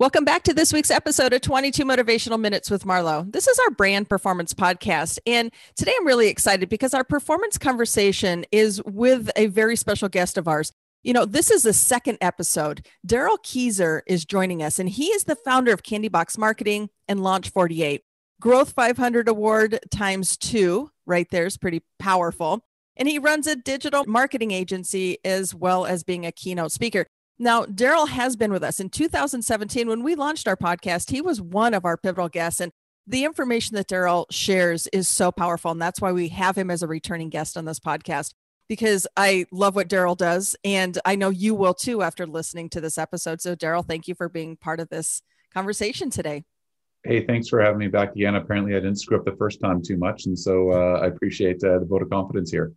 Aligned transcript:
Welcome 0.00 0.24
back 0.24 0.42
to 0.42 0.52
this 0.52 0.72
week's 0.72 0.90
episode 0.90 1.32
of 1.34 1.42
22 1.42 1.84
Motivational 1.84 2.40
Minutes 2.40 2.68
with 2.68 2.82
Marlo. 2.82 3.30
This 3.30 3.46
is 3.46 3.56
our 3.60 3.70
brand 3.70 4.08
performance 4.08 4.52
podcast. 4.52 5.20
And 5.24 5.52
today 5.76 5.94
I'm 5.96 6.04
really 6.04 6.26
excited 6.26 6.68
because 6.68 6.94
our 6.94 7.04
performance 7.04 7.58
conversation 7.58 8.44
is 8.50 8.82
with 8.86 9.30
a 9.36 9.46
very 9.46 9.76
special 9.76 10.08
guest 10.08 10.36
of 10.36 10.48
ours. 10.48 10.72
You 11.04 11.12
know, 11.12 11.24
this 11.24 11.48
is 11.48 11.62
the 11.62 11.72
second 11.72 12.18
episode. 12.20 12.84
Darrell 13.06 13.38
Keezer 13.38 14.00
is 14.08 14.24
joining 14.24 14.64
us, 14.64 14.80
and 14.80 14.88
he 14.88 15.06
is 15.12 15.24
the 15.24 15.36
founder 15.36 15.72
of 15.72 15.84
Candy 15.84 16.08
Box 16.08 16.36
Marketing 16.36 16.90
and 17.06 17.22
Launch 17.22 17.50
48. 17.50 18.02
Growth 18.40 18.72
500 18.72 19.28
Award 19.28 19.78
times 19.92 20.36
two, 20.36 20.90
right 21.06 21.28
there 21.30 21.46
is 21.46 21.56
pretty 21.56 21.84
powerful. 22.00 22.66
And 22.96 23.06
he 23.06 23.20
runs 23.20 23.46
a 23.46 23.54
digital 23.54 24.04
marketing 24.06 24.50
agency 24.50 25.18
as 25.24 25.54
well 25.54 25.86
as 25.86 26.02
being 26.02 26.26
a 26.26 26.32
keynote 26.32 26.72
speaker. 26.72 27.06
Now, 27.38 27.64
Darrell 27.64 28.06
has 28.06 28.36
been 28.36 28.52
with 28.52 28.62
us 28.62 28.78
in 28.78 28.90
2017 28.90 29.88
when 29.88 30.04
we 30.04 30.14
launched 30.14 30.46
our 30.46 30.56
podcast. 30.56 31.10
He 31.10 31.20
was 31.20 31.40
one 31.40 31.74
of 31.74 31.84
our 31.84 31.96
pivotal 31.96 32.28
guests, 32.28 32.60
and 32.60 32.70
the 33.06 33.24
information 33.24 33.74
that 33.76 33.88
Darrell 33.88 34.26
shares 34.30 34.86
is 34.88 35.08
so 35.08 35.32
powerful. 35.32 35.70
And 35.70 35.82
that's 35.82 36.00
why 36.00 36.12
we 36.12 36.28
have 36.28 36.56
him 36.56 36.70
as 36.70 36.82
a 36.82 36.88
returning 36.88 37.28
guest 37.28 37.56
on 37.56 37.64
this 37.64 37.80
podcast 37.80 38.32
because 38.68 39.06
I 39.16 39.46
love 39.52 39.74
what 39.74 39.88
Darrell 39.88 40.14
does. 40.14 40.56
And 40.64 40.98
I 41.04 41.16
know 41.16 41.28
you 41.28 41.54
will 41.54 41.74
too 41.74 42.02
after 42.02 42.26
listening 42.26 42.70
to 42.70 42.80
this 42.80 42.96
episode. 42.96 43.40
So, 43.40 43.54
Darrell, 43.54 43.82
thank 43.82 44.08
you 44.08 44.14
for 44.14 44.28
being 44.28 44.56
part 44.56 44.80
of 44.80 44.88
this 44.88 45.22
conversation 45.52 46.10
today. 46.10 46.44
Hey, 47.04 47.26
thanks 47.26 47.48
for 47.48 47.60
having 47.60 47.78
me 47.78 47.88
back 47.88 48.12
again. 48.16 48.34
Apparently, 48.36 48.72
I 48.72 48.80
didn't 48.80 48.96
screw 48.96 49.18
up 49.18 49.26
the 49.26 49.36
first 49.36 49.60
time 49.60 49.82
too 49.82 49.98
much. 49.98 50.24
And 50.24 50.38
so 50.38 50.70
uh, 50.70 51.00
I 51.00 51.08
appreciate 51.08 51.62
uh, 51.62 51.78
the 51.80 51.84
vote 51.84 52.00
of 52.00 52.08
confidence 52.08 52.50
here. 52.50 52.72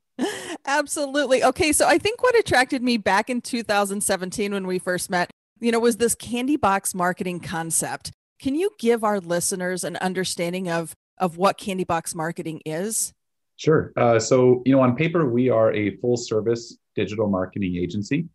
Absolutely. 0.67 1.43
Okay. 1.43 1.71
So 1.71 1.87
I 1.87 1.97
think 1.97 2.21
what 2.21 2.37
attracted 2.37 2.83
me 2.83 2.97
back 2.97 3.29
in 3.29 3.39
2017 3.39 4.53
when 4.53 4.67
we 4.67 4.79
first 4.79 5.09
met, 5.09 5.31
you 5.61 5.71
know, 5.71 5.79
was 5.79 5.97
this 5.97 6.13
candy 6.13 6.57
box 6.57 6.93
marketing 6.93 7.39
concept. 7.39 8.11
Can 8.39 8.53
you 8.53 8.71
give 8.77 9.03
our 9.03 9.19
listeners 9.19 9.85
an 9.85 9.95
understanding 9.97 10.69
of, 10.69 10.93
of 11.17 11.37
what 11.37 11.57
candy 11.57 11.85
box 11.85 12.13
marketing 12.13 12.61
is? 12.65 13.13
Sure. 13.55 13.93
Uh, 13.95 14.19
so, 14.19 14.61
you 14.65 14.73
know, 14.73 14.81
on 14.81 14.95
paper, 14.95 15.25
we 15.25 15.49
are 15.49 15.73
a 15.73 15.95
full 15.97 16.17
service 16.17 16.77
digital 16.95 17.27
marketing 17.27 17.77
agency. 17.77 18.27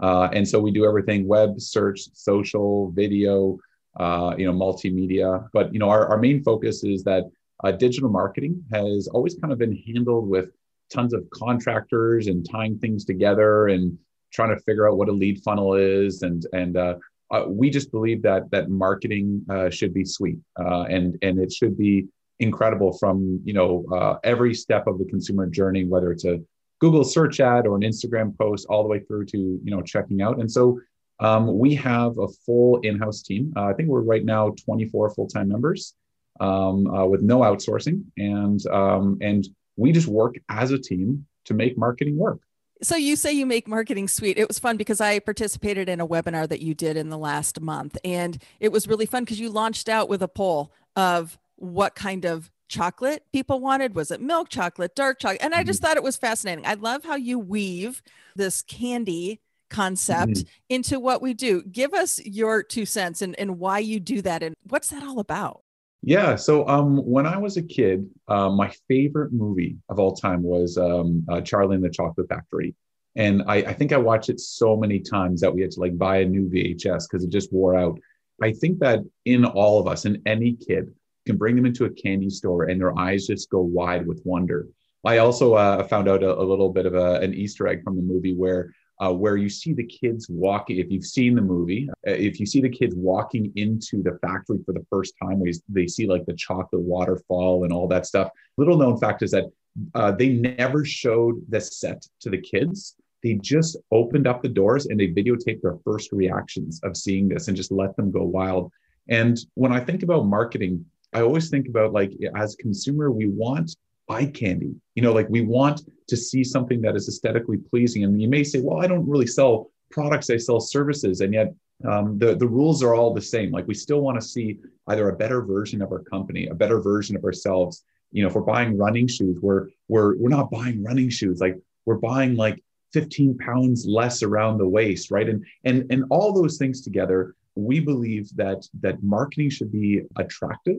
Uh, 0.00 0.28
and 0.32 0.48
so 0.48 0.58
we 0.58 0.70
do 0.70 0.86
everything 0.86 1.26
web, 1.26 1.60
search, 1.60 2.00
social, 2.14 2.90
video, 2.92 3.58
uh, 3.98 4.34
you 4.38 4.46
know, 4.46 4.52
multimedia. 4.52 5.46
But, 5.52 5.74
you 5.74 5.80
know, 5.80 5.90
our, 5.90 6.08
our 6.08 6.18
main 6.18 6.42
focus 6.42 6.84
is 6.84 7.02
that 7.04 7.24
uh, 7.62 7.72
digital 7.72 8.08
marketing 8.08 8.64
has 8.72 9.08
always 9.08 9.34
kind 9.34 9.52
of 9.52 9.58
been 9.58 9.76
handled 9.86 10.28
with 10.28 10.50
tons 10.92 11.14
of 11.14 11.28
contractors 11.30 12.26
and 12.26 12.48
tying 12.48 12.78
things 12.78 13.04
together 13.04 13.68
and 13.68 13.96
trying 14.32 14.54
to 14.54 14.62
figure 14.62 14.88
out 14.88 14.96
what 14.96 15.08
a 15.08 15.12
lead 15.12 15.42
funnel 15.42 15.74
is. 15.74 16.22
And 16.22 16.44
and 16.52 16.76
uh, 16.76 16.94
uh, 17.30 17.44
we 17.48 17.70
just 17.70 17.90
believe 17.90 18.22
that 18.22 18.50
that 18.50 18.68
marketing 18.68 19.44
uh, 19.48 19.70
should 19.70 19.94
be 19.94 20.04
sweet 20.04 20.38
uh, 20.58 20.82
and 20.82 21.16
and 21.22 21.38
it 21.38 21.52
should 21.52 21.76
be 21.78 22.06
incredible 22.40 22.96
from 22.98 23.40
you 23.44 23.52
know 23.52 23.84
uh, 23.92 24.16
every 24.24 24.54
step 24.54 24.86
of 24.86 24.98
the 24.98 25.04
consumer 25.04 25.46
journey 25.46 25.84
whether 25.84 26.10
it's 26.10 26.24
a 26.24 26.40
google 26.80 27.04
search 27.04 27.38
ad 27.38 27.66
or 27.66 27.76
an 27.76 27.82
instagram 27.82 28.36
post 28.38 28.66
all 28.70 28.82
the 28.82 28.88
way 28.88 28.98
through 29.00 29.24
to 29.26 29.38
you 29.38 29.70
know 29.70 29.82
checking 29.82 30.22
out. 30.22 30.40
And 30.40 30.50
so 30.50 30.80
um, 31.20 31.58
we 31.58 31.74
have 31.74 32.16
a 32.18 32.28
full 32.46 32.80
in-house 32.80 33.22
team. 33.22 33.52
Uh, 33.56 33.66
i 33.66 33.74
think 33.74 33.88
we're 33.88 34.00
right 34.00 34.24
now 34.24 34.54
24 34.64 35.10
full-time 35.10 35.48
members 35.48 35.94
um, 36.40 36.84
with 37.10 37.20
no 37.20 37.40
outsourcing. 37.40 38.02
And 38.16 38.66
um, 38.68 39.18
and 39.20 39.46
we 39.80 39.92
just 39.92 40.06
work 40.06 40.36
as 40.48 40.70
a 40.70 40.78
team 40.78 41.26
to 41.46 41.54
make 41.54 41.78
marketing 41.78 42.16
work. 42.16 42.40
So 42.82 42.96
you 42.96 43.16
say 43.16 43.32
you 43.32 43.44
make 43.44 43.68
marketing 43.68 44.08
sweet. 44.08 44.38
It 44.38 44.48
was 44.48 44.58
fun 44.58 44.76
because 44.76 45.00
I 45.00 45.18
participated 45.18 45.88
in 45.88 46.00
a 46.00 46.06
webinar 46.06 46.48
that 46.48 46.60
you 46.60 46.74
did 46.74 46.96
in 46.96 47.08
the 47.10 47.18
last 47.18 47.60
month 47.60 47.98
and 48.04 48.40
it 48.58 48.72
was 48.72 48.88
really 48.88 49.06
fun 49.06 49.24
because 49.24 49.40
you 49.40 49.50
launched 49.50 49.88
out 49.88 50.08
with 50.08 50.22
a 50.22 50.28
poll 50.28 50.72
of 50.96 51.38
what 51.56 51.94
kind 51.94 52.24
of 52.24 52.50
chocolate 52.68 53.24
people 53.32 53.60
wanted. 53.60 53.94
Was 53.94 54.10
it 54.10 54.20
milk 54.20 54.48
chocolate, 54.48 54.94
dark 54.94 55.18
chocolate? 55.18 55.42
And 55.42 55.54
I 55.54 55.62
just 55.62 55.80
mm-hmm. 55.80 55.88
thought 55.88 55.96
it 55.96 56.02
was 56.02 56.16
fascinating. 56.16 56.66
I 56.66 56.74
love 56.74 57.04
how 57.04 57.16
you 57.16 57.38
weave 57.38 58.02
this 58.36 58.62
candy 58.62 59.40
concept 59.68 60.32
mm-hmm. 60.32 60.48
into 60.68 60.98
what 60.98 61.20
we 61.20 61.34
do. 61.34 61.62
Give 61.62 61.92
us 61.92 62.18
your 62.24 62.62
two 62.62 62.86
cents 62.86 63.20
and, 63.20 63.38
and 63.38 63.58
why 63.58 63.78
you 63.80 64.00
do 64.00 64.22
that 64.22 64.42
and 64.42 64.54
what's 64.68 64.88
that 64.88 65.02
all 65.02 65.18
about? 65.18 65.62
Yeah. 66.02 66.36
So 66.36 66.66
um, 66.66 66.96
when 66.98 67.26
I 67.26 67.36
was 67.36 67.56
a 67.56 67.62
kid, 67.62 68.08
uh, 68.26 68.48
my 68.48 68.72
favorite 68.88 69.32
movie 69.32 69.76
of 69.88 69.98
all 69.98 70.14
time 70.14 70.42
was 70.42 70.78
um, 70.78 71.26
uh, 71.28 71.40
Charlie 71.42 71.76
and 71.76 71.84
the 71.84 71.90
Chocolate 71.90 72.28
Factory. 72.28 72.74
And 73.16 73.42
I, 73.46 73.56
I, 73.56 73.72
think 73.74 73.92
I 73.92 73.98
watched 73.98 74.30
it 74.30 74.40
so 74.40 74.76
many 74.76 75.00
times 75.00 75.40
that 75.40 75.52
we 75.52 75.60
had 75.60 75.72
to 75.72 75.80
like 75.80 75.98
buy 75.98 76.18
a 76.18 76.24
new 76.24 76.48
VHS 76.48 77.04
because 77.10 77.24
it 77.24 77.30
just 77.30 77.52
wore 77.52 77.76
out. 77.76 77.98
I 78.40 78.52
think 78.52 78.78
that 78.78 79.00
in 79.26 79.44
all 79.44 79.80
of 79.80 79.88
us, 79.88 80.06
in 80.06 80.22
any 80.24 80.52
kid, 80.52 80.94
can 81.26 81.36
bring 81.36 81.56
them 81.56 81.66
into 81.66 81.84
a 81.84 81.90
candy 81.90 82.30
store 82.30 82.64
and 82.64 82.80
their 82.80 82.98
eyes 82.98 83.26
just 83.26 83.50
go 83.50 83.60
wide 83.60 84.06
with 84.06 84.22
wonder. 84.24 84.68
I 85.04 85.18
also 85.18 85.54
uh, 85.54 85.82
found 85.84 86.08
out 86.08 86.22
a, 86.22 86.38
a, 86.38 86.42
little 86.42 86.70
bit 86.70 86.86
of 86.86 86.94
a, 86.94 87.14
an 87.20 87.34
Easter 87.34 87.66
egg 87.66 87.82
from 87.82 87.96
the 87.96 88.02
movie 88.02 88.34
where 88.34 88.72
uh, 89.00 89.12
where 89.12 89.36
you 89.36 89.48
see 89.48 89.72
the 89.72 89.84
kids 89.84 90.28
walking. 90.28 90.78
If 90.78 90.90
you've 90.90 91.04
seen 91.04 91.34
the 91.34 91.42
movie, 91.42 91.88
uh, 92.06 92.12
if 92.12 92.38
you 92.38 92.46
see 92.46 92.60
the 92.60 92.68
kids 92.68 92.94
walking 92.94 93.52
into 93.56 94.02
the 94.02 94.18
factory 94.20 94.58
for 94.64 94.72
the 94.72 94.84
first 94.90 95.14
time, 95.20 95.42
they 95.68 95.86
see 95.86 96.06
like 96.06 96.26
the 96.26 96.34
chocolate 96.34 96.82
waterfall 96.82 97.64
and 97.64 97.72
all 97.72 97.88
that 97.88 98.06
stuff. 98.06 98.30
Little 98.58 98.76
known 98.76 98.98
fact 98.98 99.22
is 99.22 99.30
that 99.30 99.46
uh, 99.94 100.12
they 100.12 100.28
never 100.30 100.84
showed 100.84 101.40
the 101.48 101.60
set 101.60 102.06
to 102.20 102.30
the 102.30 102.40
kids. 102.40 102.96
They 103.22 103.34
just 103.34 103.76
opened 103.90 104.26
up 104.26 104.42
the 104.42 104.48
doors 104.48 104.86
and 104.86 104.98
they 104.98 105.08
videotaped 105.08 105.62
their 105.62 105.78
first 105.84 106.12
reactions 106.12 106.80
of 106.82 106.96
seeing 106.96 107.28
this 107.28 107.48
and 107.48 107.56
just 107.56 107.72
let 107.72 107.96
them 107.96 108.10
go 108.10 108.24
wild. 108.24 108.70
And 109.08 109.38
when 109.54 109.72
I 109.72 109.80
think 109.80 110.02
about 110.02 110.26
marketing, 110.26 110.84
I 111.12 111.22
always 111.22 111.50
think 111.50 111.68
about 111.68 111.92
like 111.92 112.12
as 112.36 112.54
consumer, 112.56 113.10
we 113.10 113.26
want 113.26 113.76
eye 114.10 114.26
candy. 114.26 114.74
You 114.94 115.02
know, 115.02 115.12
like 115.12 115.28
we 115.28 115.40
want 115.42 115.82
to 116.08 116.16
see 116.16 116.42
something 116.44 116.80
that 116.82 116.96
is 116.96 117.08
aesthetically 117.08 117.58
pleasing. 117.58 118.04
And 118.04 118.20
you 118.20 118.28
may 118.28 118.44
say, 118.44 118.60
well, 118.60 118.80
I 118.80 118.86
don't 118.86 119.08
really 119.08 119.26
sell 119.26 119.70
products, 119.90 120.28
I 120.30 120.36
sell 120.36 120.60
services. 120.60 121.20
And 121.20 121.32
yet 121.32 121.54
um, 121.88 122.18
the, 122.18 122.36
the 122.36 122.46
rules 122.46 122.82
are 122.82 122.94
all 122.94 123.14
the 123.14 123.22
same. 123.22 123.50
Like 123.50 123.66
we 123.66 123.74
still 123.74 124.00
want 124.00 124.20
to 124.20 124.26
see 124.26 124.58
either 124.88 125.08
a 125.08 125.16
better 125.16 125.42
version 125.42 125.80
of 125.80 125.92
our 125.92 126.02
company, 126.02 126.48
a 126.48 126.54
better 126.54 126.80
version 126.80 127.16
of 127.16 127.24
ourselves. 127.24 127.84
You 128.12 128.22
know, 128.22 128.28
if 128.28 128.34
we're 128.34 128.42
buying 128.42 128.76
running 128.76 129.06
shoes, 129.06 129.38
we're 129.40 129.68
we're 129.88 130.16
we're 130.18 130.28
not 130.28 130.50
buying 130.50 130.82
running 130.82 131.08
shoes. 131.08 131.40
Like 131.40 131.56
we're 131.86 131.94
buying 131.94 132.34
like 132.34 132.62
15 132.92 133.38
pounds 133.38 133.86
less 133.86 134.22
around 134.22 134.58
the 134.58 134.68
waist, 134.68 135.10
right? 135.10 135.28
And 135.28 135.44
and 135.64 135.86
and 135.90 136.04
all 136.10 136.32
those 136.32 136.58
things 136.58 136.82
together, 136.82 137.36
we 137.54 137.78
believe 137.78 138.28
that 138.36 138.66
that 138.80 139.02
marketing 139.02 139.50
should 139.50 139.70
be 139.70 140.02
attractive 140.16 140.78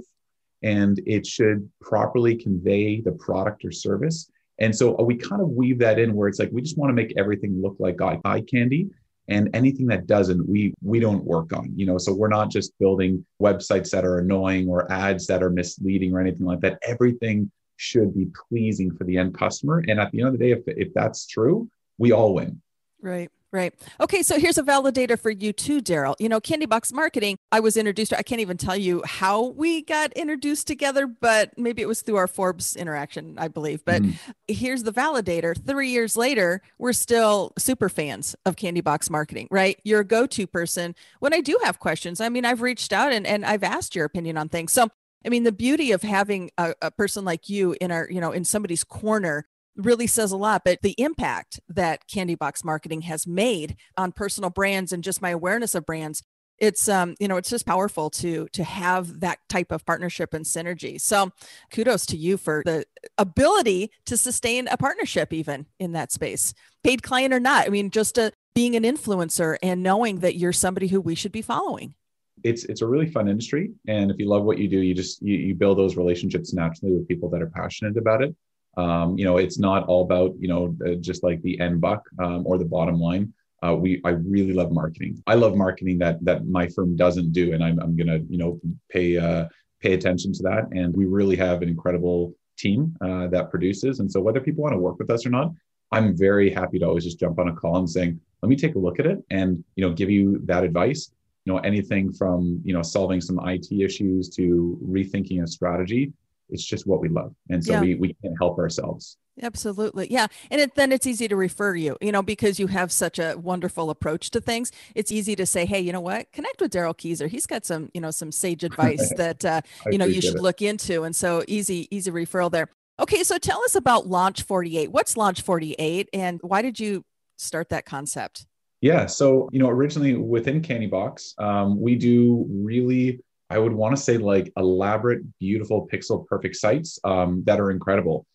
and 0.63 0.99
it 1.05 1.25
should 1.25 1.69
properly 1.79 2.35
convey 2.35 3.01
the 3.01 3.11
product 3.11 3.65
or 3.65 3.71
service. 3.71 4.29
And 4.59 4.75
so 4.75 5.01
we 5.01 5.15
kind 5.15 5.41
of 5.41 5.49
weave 5.49 5.79
that 5.79 5.97
in 5.97 6.13
where 6.13 6.27
it's 6.27 6.39
like 6.39 6.51
we 6.51 6.61
just 6.61 6.77
want 6.77 6.89
to 6.89 6.93
make 6.93 7.13
everything 7.17 7.61
look 7.61 7.75
like 7.79 7.99
eye 8.01 8.41
candy 8.41 8.89
and 9.27 9.49
anything 9.53 9.87
that 9.87 10.07
doesn't 10.07 10.47
we 10.47 10.73
we 10.83 10.99
don't 10.99 11.23
work 11.23 11.53
on 11.53 11.71
you 11.75 11.85
know? 11.85 11.97
So 11.97 12.13
we're 12.13 12.27
not 12.27 12.51
just 12.51 12.77
building 12.79 13.25
websites 13.41 13.89
that 13.91 14.05
are 14.05 14.19
annoying 14.19 14.69
or 14.69 14.91
ads 14.91 15.25
that 15.27 15.41
are 15.41 15.49
misleading 15.49 16.13
or 16.13 16.19
anything 16.19 16.45
like 16.45 16.59
that. 16.61 16.79
Everything 16.83 17.51
should 17.77 18.13
be 18.13 18.27
pleasing 18.49 18.95
for 18.95 19.05
the 19.05 19.17
end 19.17 19.35
customer. 19.35 19.83
And 19.87 19.99
at 19.99 20.11
the 20.11 20.19
end 20.19 20.27
of 20.27 20.33
the 20.33 20.39
day 20.39 20.51
if, 20.51 20.61
if 20.67 20.93
that's 20.93 21.25
true 21.25 21.69
we 21.97 22.11
all 22.11 22.35
win. 22.35 22.61
Right 23.01 23.31
Right. 23.53 23.73
Okay. 23.99 24.23
So 24.23 24.39
here's 24.39 24.57
a 24.57 24.63
validator 24.63 25.19
for 25.19 25.29
you 25.29 25.51
too, 25.51 25.81
Darrell. 25.81 26.15
You 26.19 26.29
know, 26.29 26.39
Candy 26.39 26.65
Box 26.65 26.93
Marketing, 26.93 27.37
I 27.51 27.59
was 27.59 27.75
introduced 27.75 28.11
to, 28.11 28.17
I 28.17 28.23
can't 28.23 28.39
even 28.39 28.55
tell 28.55 28.77
you 28.77 29.03
how 29.05 29.47
we 29.47 29.81
got 29.81 30.13
introduced 30.13 30.67
together, 30.67 31.05
but 31.05 31.57
maybe 31.57 31.81
it 31.81 31.85
was 31.85 32.01
through 32.01 32.15
our 32.15 32.29
Forbes 32.29 32.77
interaction, 32.77 33.35
I 33.37 33.49
believe. 33.49 33.83
But 33.83 34.03
mm. 34.03 34.17
here's 34.47 34.83
the 34.83 34.93
validator. 34.93 35.53
Three 35.65 35.89
years 35.89 36.15
later, 36.15 36.61
we're 36.77 36.93
still 36.93 37.51
super 37.57 37.89
fans 37.89 38.37
of 38.45 38.55
Candy 38.55 38.81
Box 38.81 39.09
Marketing, 39.09 39.49
right? 39.51 39.77
You're 39.83 39.99
a 39.99 40.05
go 40.05 40.25
to 40.27 40.47
person. 40.47 40.95
When 41.19 41.33
I 41.33 41.41
do 41.41 41.59
have 41.65 41.79
questions, 41.79 42.21
I 42.21 42.29
mean, 42.29 42.45
I've 42.45 42.61
reached 42.61 42.93
out 42.93 43.11
and, 43.11 43.27
and 43.27 43.45
I've 43.45 43.63
asked 43.63 43.95
your 43.95 44.05
opinion 44.05 44.37
on 44.37 44.47
things. 44.47 44.71
So 44.71 44.87
I 45.25 45.29
mean, 45.29 45.43
the 45.43 45.51
beauty 45.51 45.91
of 45.91 46.01
having 46.01 46.51
a, 46.57 46.73
a, 46.81 46.91
person 46.91 47.23
like 47.25 47.47
you 47.47 47.75
in 47.79 47.91
our, 47.91 48.07
you 48.09 48.19
know, 48.19 48.31
in 48.31 48.43
somebody's 48.43 48.83
corner 48.83 49.45
really 49.75 50.07
says 50.07 50.31
a 50.31 50.37
lot. 50.37 50.63
But 50.65 50.79
the 50.81 50.95
impact 50.97 51.59
that 51.69 52.07
Candy 52.07 52.35
Box 52.35 52.63
Marketing 52.63 53.01
has 53.01 53.25
made 53.25 53.75
on 53.97 54.11
personal 54.11 54.49
brands 54.49 54.91
and 54.91 55.03
just 55.03 55.21
my 55.21 55.29
awareness 55.29 55.75
of 55.75 55.85
brands, 55.85 56.23
it's 56.57 56.87
um, 56.87 57.15
you 57.19 57.27
know, 57.27 57.37
it's 57.37 57.49
just 57.49 57.65
powerful 57.65 58.09
to 58.11 58.47
to 58.53 58.63
have 58.63 59.21
that 59.21 59.39
type 59.49 59.71
of 59.71 59.85
partnership 59.85 60.33
and 60.33 60.45
synergy. 60.45 61.01
So 61.01 61.31
kudos 61.71 62.05
to 62.07 62.17
you 62.17 62.37
for 62.37 62.61
the 62.65 62.85
ability 63.17 63.91
to 64.05 64.17
sustain 64.17 64.67
a 64.67 64.77
partnership 64.77 65.33
even 65.33 65.65
in 65.79 65.93
that 65.93 66.11
space, 66.11 66.53
paid 66.83 67.01
client 67.01 67.33
or 67.33 67.39
not. 67.39 67.65
I 67.65 67.69
mean, 67.69 67.89
just 67.89 68.17
a, 68.17 68.31
being 68.53 68.75
an 68.75 68.83
influencer 68.83 69.57
and 69.63 69.81
knowing 69.81 70.19
that 70.19 70.35
you're 70.35 70.53
somebody 70.53 70.87
who 70.87 71.01
we 71.01 71.15
should 71.15 71.31
be 71.31 71.41
following 71.41 71.95
it's 72.43 72.63
it's 72.65 72.81
a 72.81 72.87
really 72.87 73.05
fun 73.05 73.27
industry 73.27 73.71
and 73.87 74.09
if 74.09 74.17
you 74.17 74.27
love 74.27 74.43
what 74.43 74.57
you 74.57 74.67
do 74.67 74.79
you 74.79 74.93
just 74.93 75.21
you, 75.21 75.35
you 75.35 75.55
build 75.55 75.77
those 75.77 75.95
relationships 75.95 76.53
naturally 76.53 76.93
with 76.93 77.07
people 77.07 77.29
that 77.29 77.41
are 77.41 77.51
passionate 77.53 77.97
about 77.97 78.23
it 78.23 78.35
um, 78.77 79.17
you 79.17 79.25
know, 79.25 79.37
it's 79.37 79.59
not 79.59 79.85
all 79.87 80.03
about, 80.03 80.33
you 80.39 80.47
know, 80.47 80.75
uh, 80.85 80.95
just 80.95 81.23
like 81.23 81.41
the 81.41 81.59
end 81.59 81.81
buck 81.81 82.03
um, 82.19 82.45
or 82.45 82.57
the 82.57 82.65
bottom 82.65 82.99
line. 82.99 83.33
uh, 83.63 83.75
we 83.75 84.01
I 84.03 84.09
really 84.09 84.53
love 84.53 84.71
marketing. 84.71 85.21
I 85.27 85.35
love 85.35 85.55
marketing 85.55 85.99
that 85.99 86.23
that 86.25 86.47
my 86.47 86.67
firm 86.67 86.95
doesn't 86.95 87.31
do, 87.31 87.53
and 87.53 87.63
I'm 87.63 87.79
I'm 87.79 87.95
gonna 87.95 88.19
you 88.29 88.37
know 88.37 88.59
pay 88.89 89.17
uh, 89.17 89.45
pay 89.81 89.93
attention 89.93 90.33
to 90.33 90.43
that. 90.43 90.63
And 90.71 90.95
we 90.95 91.05
really 91.05 91.35
have 91.35 91.61
an 91.61 91.69
incredible 91.69 92.33
team 92.57 92.95
uh, 93.01 93.27
that 93.27 93.49
produces. 93.49 93.99
And 93.99 94.11
so 94.11 94.21
whether 94.21 94.39
people 94.39 94.63
want 94.63 94.73
to 94.73 94.79
work 94.79 94.99
with 94.99 95.09
us 95.09 95.25
or 95.25 95.29
not, 95.29 95.51
I'm 95.91 96.15
very 96.17 96.49
happy 96.51 96.79
to 96.79 96.85
always 96.85 97.03
just 97.03 97.19
jump 97.19 97.39
on 97.39 97.47
a 97.49 97.53
call 97.55 97.77
and 97.77 97.89
saying, 97.89 98.19
let 98.41 98.49
me 98.49 98.55
take 98.55 98.75
a 98.75 98.79
look 98.79 98.99
at 98.99 99.05
it 99.05 99.19
and 99.29 99.63
you 99.75 99.87
know 99.87 99.93
give 99.93 100.09
you 100.09 100.41
that 100.45 100.63
advice. 100.63 101.11
You 101.45 101.53
know 101.53 101.59
anything 101.59 102.11
from 102.11 102.61
you 102.63 102.73
know 102.73 102.81
solving 102.81 103.21
some 103.21 103.39
IT 103.47 103.71
issues 103.71 104.29
to 104.37 104.79
rethinking 104.83 105.43
a 105.43 105.47
strategy. 105.47 106.13
It's 106.51 106.65
just 106.65 106.85
what 106.85 107.01
we 107.01 107.09
love, 107.09 107.33
and 107.49 107.63
so 107.63 107.73
yeah. 107.73 107.81
we 107.81 107.95
we 107.95 108.15
can't 108.21 108.35
help 108.39 108.57
ourselves. 108.59 109.17
Absolutely. 109.41 110.11
Yeah. 110.11 110.27
And 110.49 110.61
it, 110.61 110.75
then 110.75 110.91
it's 110.91 111.07
easy 111.07 111.27
to 111.27 111.35
refer 111.35 111.75
you, 111.75 111.97
you 112.01 112.11
know, 112.11 112.21
because 112.21 112.59
you 112.59 112.67
have 112.67 112.91
such 112.91 113.17
a 113.17 113.35
wonderful 113.37 113.89
approach 113.89 114.29
to 114.31 114.41
things. 114.41 114.71
It's 114.93 115.11
easy 115.11 115.35
to 115.35 115.45
say, 115.45 115.65
hey, 115.65 115.79
you 115.79 115.93
know 115.93 116.01
what? 116.01 116.31
Connect 116.31 116.59
with 116.59 116.71
Darrell 116.71 116.93
Keezer. 116.93 117.27
He's 117.27 117.47
got 117.47 117.65
some, 117.65 117.89
you 117.93 118.01
know, 118.01 118.11
some 118.11 118.31
sage 118.31 118.63
advice 118.65 119.11
that, 119.15 119.43
uh, 119.45 119.61
you 119.89 119.97
know, 119.97 120.05
you 120.05 120.21
should 120.21 120.35
it. 120.35 120.41
look 120.41 120.61
into. 120.61 121.03
And 121.03 121.15
so 121.15 121.43
easy, 121.47 121.87
easy 121.91 122.11
referral 122.11 122.51
there. 122.51 122.69
Okay. 122.99 123.23
So 123.23 123.37
tell 123.37 123.63
us 123.63 123.75
about 123.75 124.07
Launch 124.07 124.43
48. 124.43 124.91
What's 124.91 125.15
Launch 125.17 125.41
48 125.41 126.09
and 126.13 126.39
why 126.43 126.61
did 126.61 126.79
you 126.79 127.03
start 127.37 127.69
that 127.69 127.85
concept? 127.85 128.45
Yeah. 128.81 129.05
So, 129.05 129.47
you 129.51 129.59
know, 129.59 129.69
originally 129.69 130.15
within 130.15 130.61
Candybox, 130.61 131.39
um, 131.39 131.79
we 131.79 131.95
do 131.95 132.45
really, 132.49 133.21
I 133.51 133.57
would 133.57 133.73
want 133.73 133.93
to 133.93 134.01
say 134.01 134.17
like 134.17 134.51
elaborate, 134.55 135.21
beautiful, 135.37 135.85
pixel 135.91 136.25
perfect 136.25 136.55
sites 136.55 136.97
um, 137.03 137.43
that 137.45 137.59
are 137.59 137.69
incredible. 137.69 138.25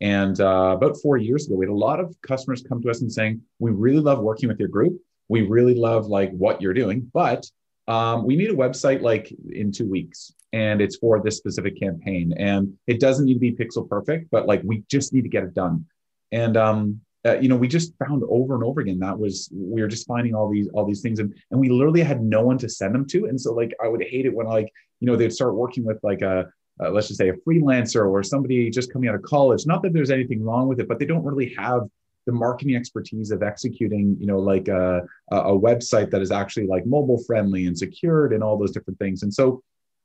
And 0.00 0.40
uh, 0.40 0.74
about 0.76 0.96
four 1.00 1.16
years 1.16 1.46
ago, 1.46 1.54
we 1.54 1.64
had 1.64 1.70
a 1.72 1.84
lot 1.88 2.00
of 2.00 2.16
customers 2.22 2.64
come 2.68 2.82
to 2.82 2.90
us 2.90 3.00
and 3.00 3.10
saying, 3.10 3.40
"We 3.60 3.70
really 3.70 4.00
love 4.00 4.18
working 4.18 4.48
with 4.48 4.58
your 4.58 4.68
group. 4.68 5.00
We 5.28 5.42
really 5.42 5.76
love 5.76 6.06
like 6.06 6.32
what 6.32 6.60
you're 6.60 6.74
doing, 6.74 7.08
but 7.14 7.48
um, 7.86 8.26
we 8.26 8.34
need 8.34 8.50
a 8.50 8.54
website 8.54 9.00
like 9.00 9.32
in 9.52 9.70
two 9.70 9.88
weeks, 9.88 10.32
and 10.52 10.80
it's 10.80 10.96
for 10.96 11.22
this 11.22 11.36
specific 11.36 11.78
campaign. 11.78 12.34
And 12.36 12.76
it 12.88 12.98
doesn't 12.98 13.26
need 13.26 13.34
to 13.34 13.40
be 13.40 13.52
pixel 13.52 13.88
perfect, 13.88 14.28
but 14.32 14.46
like 14.46 14.62
we 14.64 14.82
just 14.90 15.12
need 15.14 15.22
to 15.22 15.28
get 15.28 15.44
it 15.44 15.54
done." 15.54 15.86
And 16.32 16.56
um, 16.56 17.00
uh, 17.26 17.38
you 17.38 17.48
know, 17.48 17.56
we 17.56 17.68
just 17.68 17.94
found 18.06 18.22
over 18.28 18.54
and 18.54 18.62
over 18.62 18.80
again 18.80 18.98
that 18.98 19.18
was 19.18 19.48
we 19.52 19.80
were 19.80 19.88
just 19.88 20.06
finding 20.06 20.34
all 20.34 20.50
these 20.50 20.68
all 20.74 20.84
these 20.84 21.00
things, 21.00 21.18
and 21.18 21.34
and 21.50 21.60
we 21.60 21.68
literally 21.68 22.02
had 22.02 22.22
no 22.22 22.42
one 22.42 22.58
to 22.58 22.68
send 22.68 22.94
them 22.94 23.06
to. 23.08 23.26
And 23.26 23.40
so 23.40 23.54
like 23.54 23.74
I 23.82 23.88
would 23.88 24.02
hate 24.02 24.26
it 24.26 24.34
when 24.34 24.46
like 24.46 24.70
you 25.00 25.06
know 25.06 25.16
they'd 25.16 25.32
start 25.32 25.54
working 25.54 25.84
with 25.84 25.98
like 26.02 26.22
a 26.22 26.46
uh, 26.82 26.90
let's 26.90 27.08
just 27.08 27.18
say 27.18 27.28
a 27.28 27.34
freelancer 27.48 28.08
or 28.08 28.22
somebody 28.22 28.68
just 28.70 28.92
coming 28.92 29.08
out 29.08 29.14
of 29.14 29.22
college 29.22 29.64
not 29.66 29.82
that 29.82 29.92
there's 29.92 30.10
anything 30.10 30.42
wrong 30.42 30.66
with 30.66 30.80
it 30.80 30.88
but 30.88 30.98
they 30.98 31.06
don't 31.06 31.24
really 31.24 31.54
have 31.56 31.82
the 32.26 32.32
marketing 32.32 32.74
expertise 32.74 33.30
of 33.30 33.42
executing 33.42 34.16
you 34.18 34.26
know 34.26 34.38
like 34.38 34.66
a, 34.68 35.02
a 35.30 35.52
website 35.52 36.10
that 36.10 36.20
is 36.20 36.32
actually 36.32 36.66
like 36.66 36.84
mobile 36.86 37.22
friendly 37.24 37.66
and 37.66 37.78
secured 37.78 38.32
and 38.32 38.42
all 38.42 38.58
those 38.58 38.72
different 38.72 38.98
things 38.98 39.22
and 39.22 39.32
so 39.32 39.62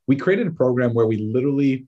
we 0.08 0.16
created 0.16 0.48
a 0.48 0.52
program 0.52 0.94
where 0.94 1.08
we 1.08 1.18
literally 1.18 1.88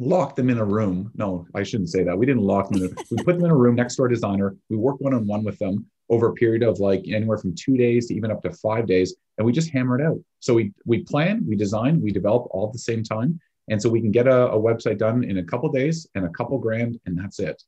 locked 0.00 0.36
them 0.36 0.50
in 0.50 0.58
a 0.58 0.64
room 0.64 1.10
no 1.14 1.46
i 1.54 1.62
shouldn't 1.62 1.90
say 1.90 2.02
that 2.02 2.16
we 2.16 2.26
didn't 2.26 2.42
lock 2.42 2.70
them 2.70 2.82
in 2.82 2.90
a, 2.90 2.94
we 3.10 3.22
put 3.22 3.36
them 3.36 3.44
in 3.44 3.50
a 3.50 3.56
room 3.56 3.74
next 3.74 3.96
to 3.96 4.02
our 4.02 4.08
designer 4.08 4.56
we 4.68 4.76
worked 4.76 5.00
one-on-one 5.00 5.44
with 5.44 5.58
them 5.58 5.86
over 6.08 6.28
a 6.28 6.32
period 6.34 6.62
of 6.62 6.80
like 6.80 7.02
anywhere 7.06 7.38
from 7.38 7.54
two 7.54 7.76
days 7.76 8.06
to 8.06 8.14
even 8.14 8.30
up 8.30 8.42
to 8.42 8.50
five 8.50 8.86
days 8.86 9.14
and 9.38 9.46
we 9.46 9.52
just 9.52 9.70
hammer 9.70 9.98
it 9.98 10.04
out 10.04 10.18
so 10.40 10.54
we 10.54 10.72
we 10.86 11.02
plan 11.04 11.44
we 11.46 11.54
design 11.54 12.00
we 12.00 12.10
develop 12.10 12.46
all 12.50 12.66
at 12.66 12.72
the 12.72 12.78
same 12.78 13.02
time 13.02 13.38
and 13.70 13.80
so 13.80 13.88
we 13.88 14.00
can 14.00 14.10
get 14.10 14.26
a, 14.26 14.50
a 14.50 14.60
website 14.60 14.98
done 14.98 15.22
in 15.24 15.38
a 15.38 15.44
couple 15.44 15.70
days 15.70 16.06
and 16.14 16.26
a 16.26 16.28
couple 16.30 16.58
grand, 16.58 17.00
and 17.06 17.16
that's 17.16 17.38
it. 17.38 17.62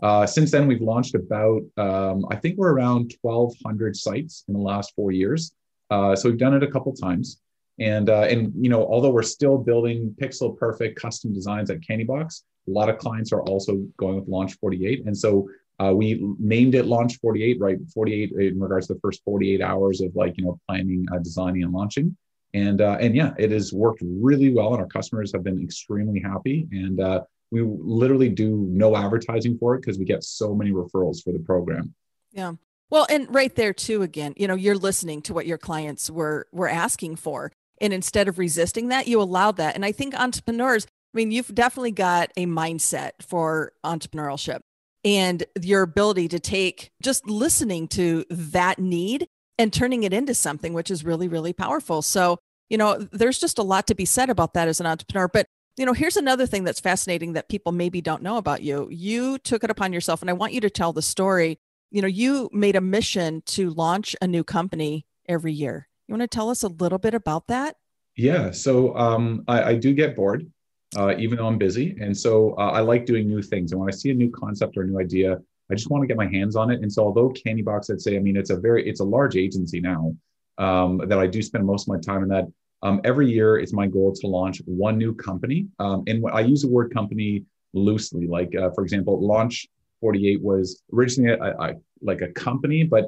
Uh, 0.00 0.24
since 0.24 0.52
then, 0.52 0.68
we've 0.68 0.80
launched 0.80 1.16
about, 1.16 1.62
um, 1.76 2.24
I 2.30 2.36
think 2.36 2.56
we're 2.56 2.72
around 2.72 3.14
1,200 3.22 3.96
sites 3.96 4.44
in 4.46 4.54
the 4.54 4.60
last 4.60 4.94
four 4.94 5.10
years. 5.10 5.52
Uh, 5.90 6.14
so 6.14 6.28
we've 6.28 6.38
done 6.38 6.54
it 6.54 6.62
a 6.62 6.70
couple 6.70 6.92
times. 6.94 7.40
And, 7.78 8.10
uh, 8.10 8.22
and, 8.22 8.52
you 8.56 8.68
know, 8.68 8.84
although 8.86 9.10
we're 9.10 9.22
still 9.22 9.58
building 9.58 10.14
pixel 10.20 10.56
perfect 10.56 11.00
custom 11.00 11.32
designs 11.32 11.70
at 11.70 11.80
Candybox, 11.80 12.42
a 12.66 12.70
lot 12.70 12.88
of 12.88 12.98
clients 12.98 13.32
are 13.32 13.42
also 13.42 13.76
going 13.96 14.16
with 14.16 14.28
Launch 14.28 14.54
48. 14.54 15.06
And 15.06 15.16
so 15.16 15.48
uh, 15.78 15.92
we 15.94 16.20
named 16.38 16.74
it 16.74 16.86
Launch 16.86 17.18
48, 17.20 17.60
right? 17.60 17.78
48 17.94 18.32
in 18.32 18.60
regards 18.60 18.88
to 18.88 18.94
the 18.94 19.00
first 19.00 19.22
48 19.24 19.62
hours 19.62 20.00
of 20.00 20.14
like, 20.16 20.36
you 20.36 20.44
know, 20.44 20.58
planning, 20.68 21.06
uh, 21.12 21.18
designing, 21.18 21.62
and 21.62 21.72
launching 21.72 22.16
and 22.54 22.80
uh, 22.80 22.96
and 23.00 23.14
yeah, 23.14 23.34
it 23.38 23.50
has 23.50 23.72
worked 23.72 24.02
really 24.02 24.52
well, 24.52 24.72
and 24.72 24.82
our 24.82 24.88
customers 24.88 25.32
have 25.32 25.44
been 25.44 25.62
extremely 25.62 26.20
happy. 26.20 26.66
And 26.72 27.00
uh, 27.00 27.22
we 27.50 27.62
literally 27.62 28.28
do 28.28 28.66
no 28.70 28.96
advertising 28.96 29.58
for 29.58 29.74
it 29.74 29.80
because 29.80 29.98
we 29.98 30.04
get 30.04 30.24
so 30.24 30.54
many 30.54 30.70
referrals 30.70 31.22
for 31.22 31.32
the 31.32 31.38
program. 31.40 31.94
Yeah. 32.32 32.54
Well, 32.90 33.06
and 33.10 33.32
right 33.34 33.54
there 33.54 33.74
too, 33.74 34.02
again, 34.02 34.32
you 34.36 34.48
know, 34.48 34.54
you're 34.54 34.76
listening 34.76 35.20
to 35.22 35.34
what 35.34 35.46
your 35.46 35.58
clients 35.58 36.10
were 36.10 36.46
were 36.52 36.68
asking 36.68 37.16
for, 37.16 37.52
and 37.80 37.92
instead 37.92 38.28
of 38.28 38.38
resisting 38.38 38.88
that, 38.88 39.08
you 39.08 39.20
allowed 39.20 39.56
that. 39.56 39.74
And 39.74 39.84
I 39.84 39.92
think 39.92 40.18
entrepreneurs, 40.18 40.86
I 40.86 41.16
mean, 41.16 41.30
you've 41.30 41.54
definitely 41.54 41.92
got 41.92 42.30
a 42.36 42.46
mindset 42.46 43.12
for 43.20 43.72
entrepreneurship 43.84 44.60
and 45.04 45.44
your 45.60 45.82
ability 45.82 46.28
to 46.28 46.40
take 46.40 46.90
just 47.02 47.26
listening 47.28 47.88
to 47.88 48.24
that 48.30 48.78
need 48.78 49.28
and 49.58 49.72
turning 49.72 50.02
it 50.02 50.12
into 50.12 50.34
something 50.34 50.72
which 50.72 50.90
is 50.90 51.04
really 51.04 51.28
really 51.28 51.52
powerful. 51.52 52.02
So 52.02 52.38
you 52.68 52.76
know 52.76 52.98
there's 52.98 53.38
just 53.38 53.58
a 53.58 53.62
lot 53.62 53.86
to 53.86 53.94
be 53.94 54.04
said 54.04 54.30
about 54.30 54.54
that 54.54 54.68
as 54.68 54.80
an 54.80 54.86
entrepreneur. 54.86 55.28
But 55.28 55.46
you 55.76 55.86
know 55.86 55.92
here's 55.92 56.16
another 56.16 56.46
thing 56.46 56.64
that's 56.64 56.80
fascinating 56.80 57.34
that 57.34 57.48
people 57.48 57.72
maybe 57.72 58.00
don't 58.00 58.22
know 58.22 58.36
about 58.36 58.62
you. 58.62 58.88
You 58.90 59.38
took 59.38 59.64
it 59.64 59.70
upon 59.70 59.92
yourself 59.92 60.20
and 60.20 60.30
i 60.30 60.34
want 60.34 60.52
you 60.52 60.60
to 60.60 60.70
tell 60.70 60.92
the 60.92 61.02
story. 61.02 61.58
You 61.90 62.02
know 62.02 62.08
you 62.08 62.50
made 62.52 62.76
a 62.76 62.80
mission 62.80 63.42
to 63.46 63.70
launch 63.70 64.14
a 64.20 64.26
new 64.26 64.44
company 64.44 65.06
every 65.28 65.52
year 65.52 65.88
you 66.08 66.12
want 66.12 66.22
to 66.22 66.34
tell 66.34 66.50
us 66.50 66.62
a 66.62 66.68
little 66.68 66.98
bit 66.98 67.14
about 67.14 67.46
that 67.46 67.76
yeah 68.16 68.50
so 68.50 68.96
um, 68.96 69.44
I, 69.46 69.62
I, 69.62 69.74
do 69.74 69.92
get 69.94 70.16
bored 70.16 70.50
uh, 70.96 71.14
even 71.18 71.38
though 71.38 71.46
i'm 71.46 71.58
busy 71.58 71.96
and 72.00 72.16
so 72.16 72.54
uh, 72.58 72.70
i 72.70 72.80
like 72.80 73.06
doing 73.06 73.28
new 73.28 73.42
things 73.42 73.72
and 73.72 73.80
when 73.80 73.88
i 73.88 73.94
see 73.94 74.10
a 74.10 74.14
new 74.14 74.30
concept 74.30 74.76
or 74.76 74.82
a 74.82 74.86
new 74.86 74.98
idea 74.98 75.38
I 75.70 75.74
just 75.74 75.90
want 75.90 76.02
to 76.02 76.06
get 76.06 76.16
my 76.16 76.26
hands 76.26 76.56
on 76.56 76.70
it. 76.70 76.80
And 76.80 76.90
so, 76.90 77.04
although 77.04 77.28
Candybox, 77.28 77.90
I'd 77.90 78.00
say, 78.00 78.16
I 78.16 78.20
mean, 78.20 78.36
it's 78.36 78.50
a 78.50 78.56
very, 78.56 78.88
it's 78.88 79.00
a 79.00 79.04
large 79.04 79.36
agency 79.36 79.80
now 79.80 80.16
um, 80.56 80.98
that 81.06 81.18
I 81.18 81.26
do 81.26 81.42
spend 81.42 81.64
most 81.64 81.84
of 81.84 81.88
my 81.88 82.00
time 82.00 82.22
in 82.22 82.28
that. 82.30 82.46
Um, 82.82 83.00
every 83.04 83.30
year, 83.30 83.58
it's 83.58 83.72
my 83.72 83.86
goal 83.86 84.12
to 84.14 84.26
launch 84.26 84.62
one 84.64 84.98
new 84.98 85.12
company. 85.12 85.66
Um, 85.78 86.04
and 86.06 86.24
I 86.32 86.40
use 86.40 86.62
the 86.62 86.68
word 86.68 86.92
company 86.94 87.44
loosely. 87.74 88.26
Like, 88.26 88.54
uh, 88.54 88.70
for 88.70 88.82
example, 88.82 89.20
Launch 89.20 89.66
48 90.00 90.40
was 90.42 90.82
originally 90.92 91.32
a, 91.32 91.54
a, 91.58 91.74
like 92.00 92.20
a 92.20 92.28
company, 92.28 92.84
but 92.84 93.06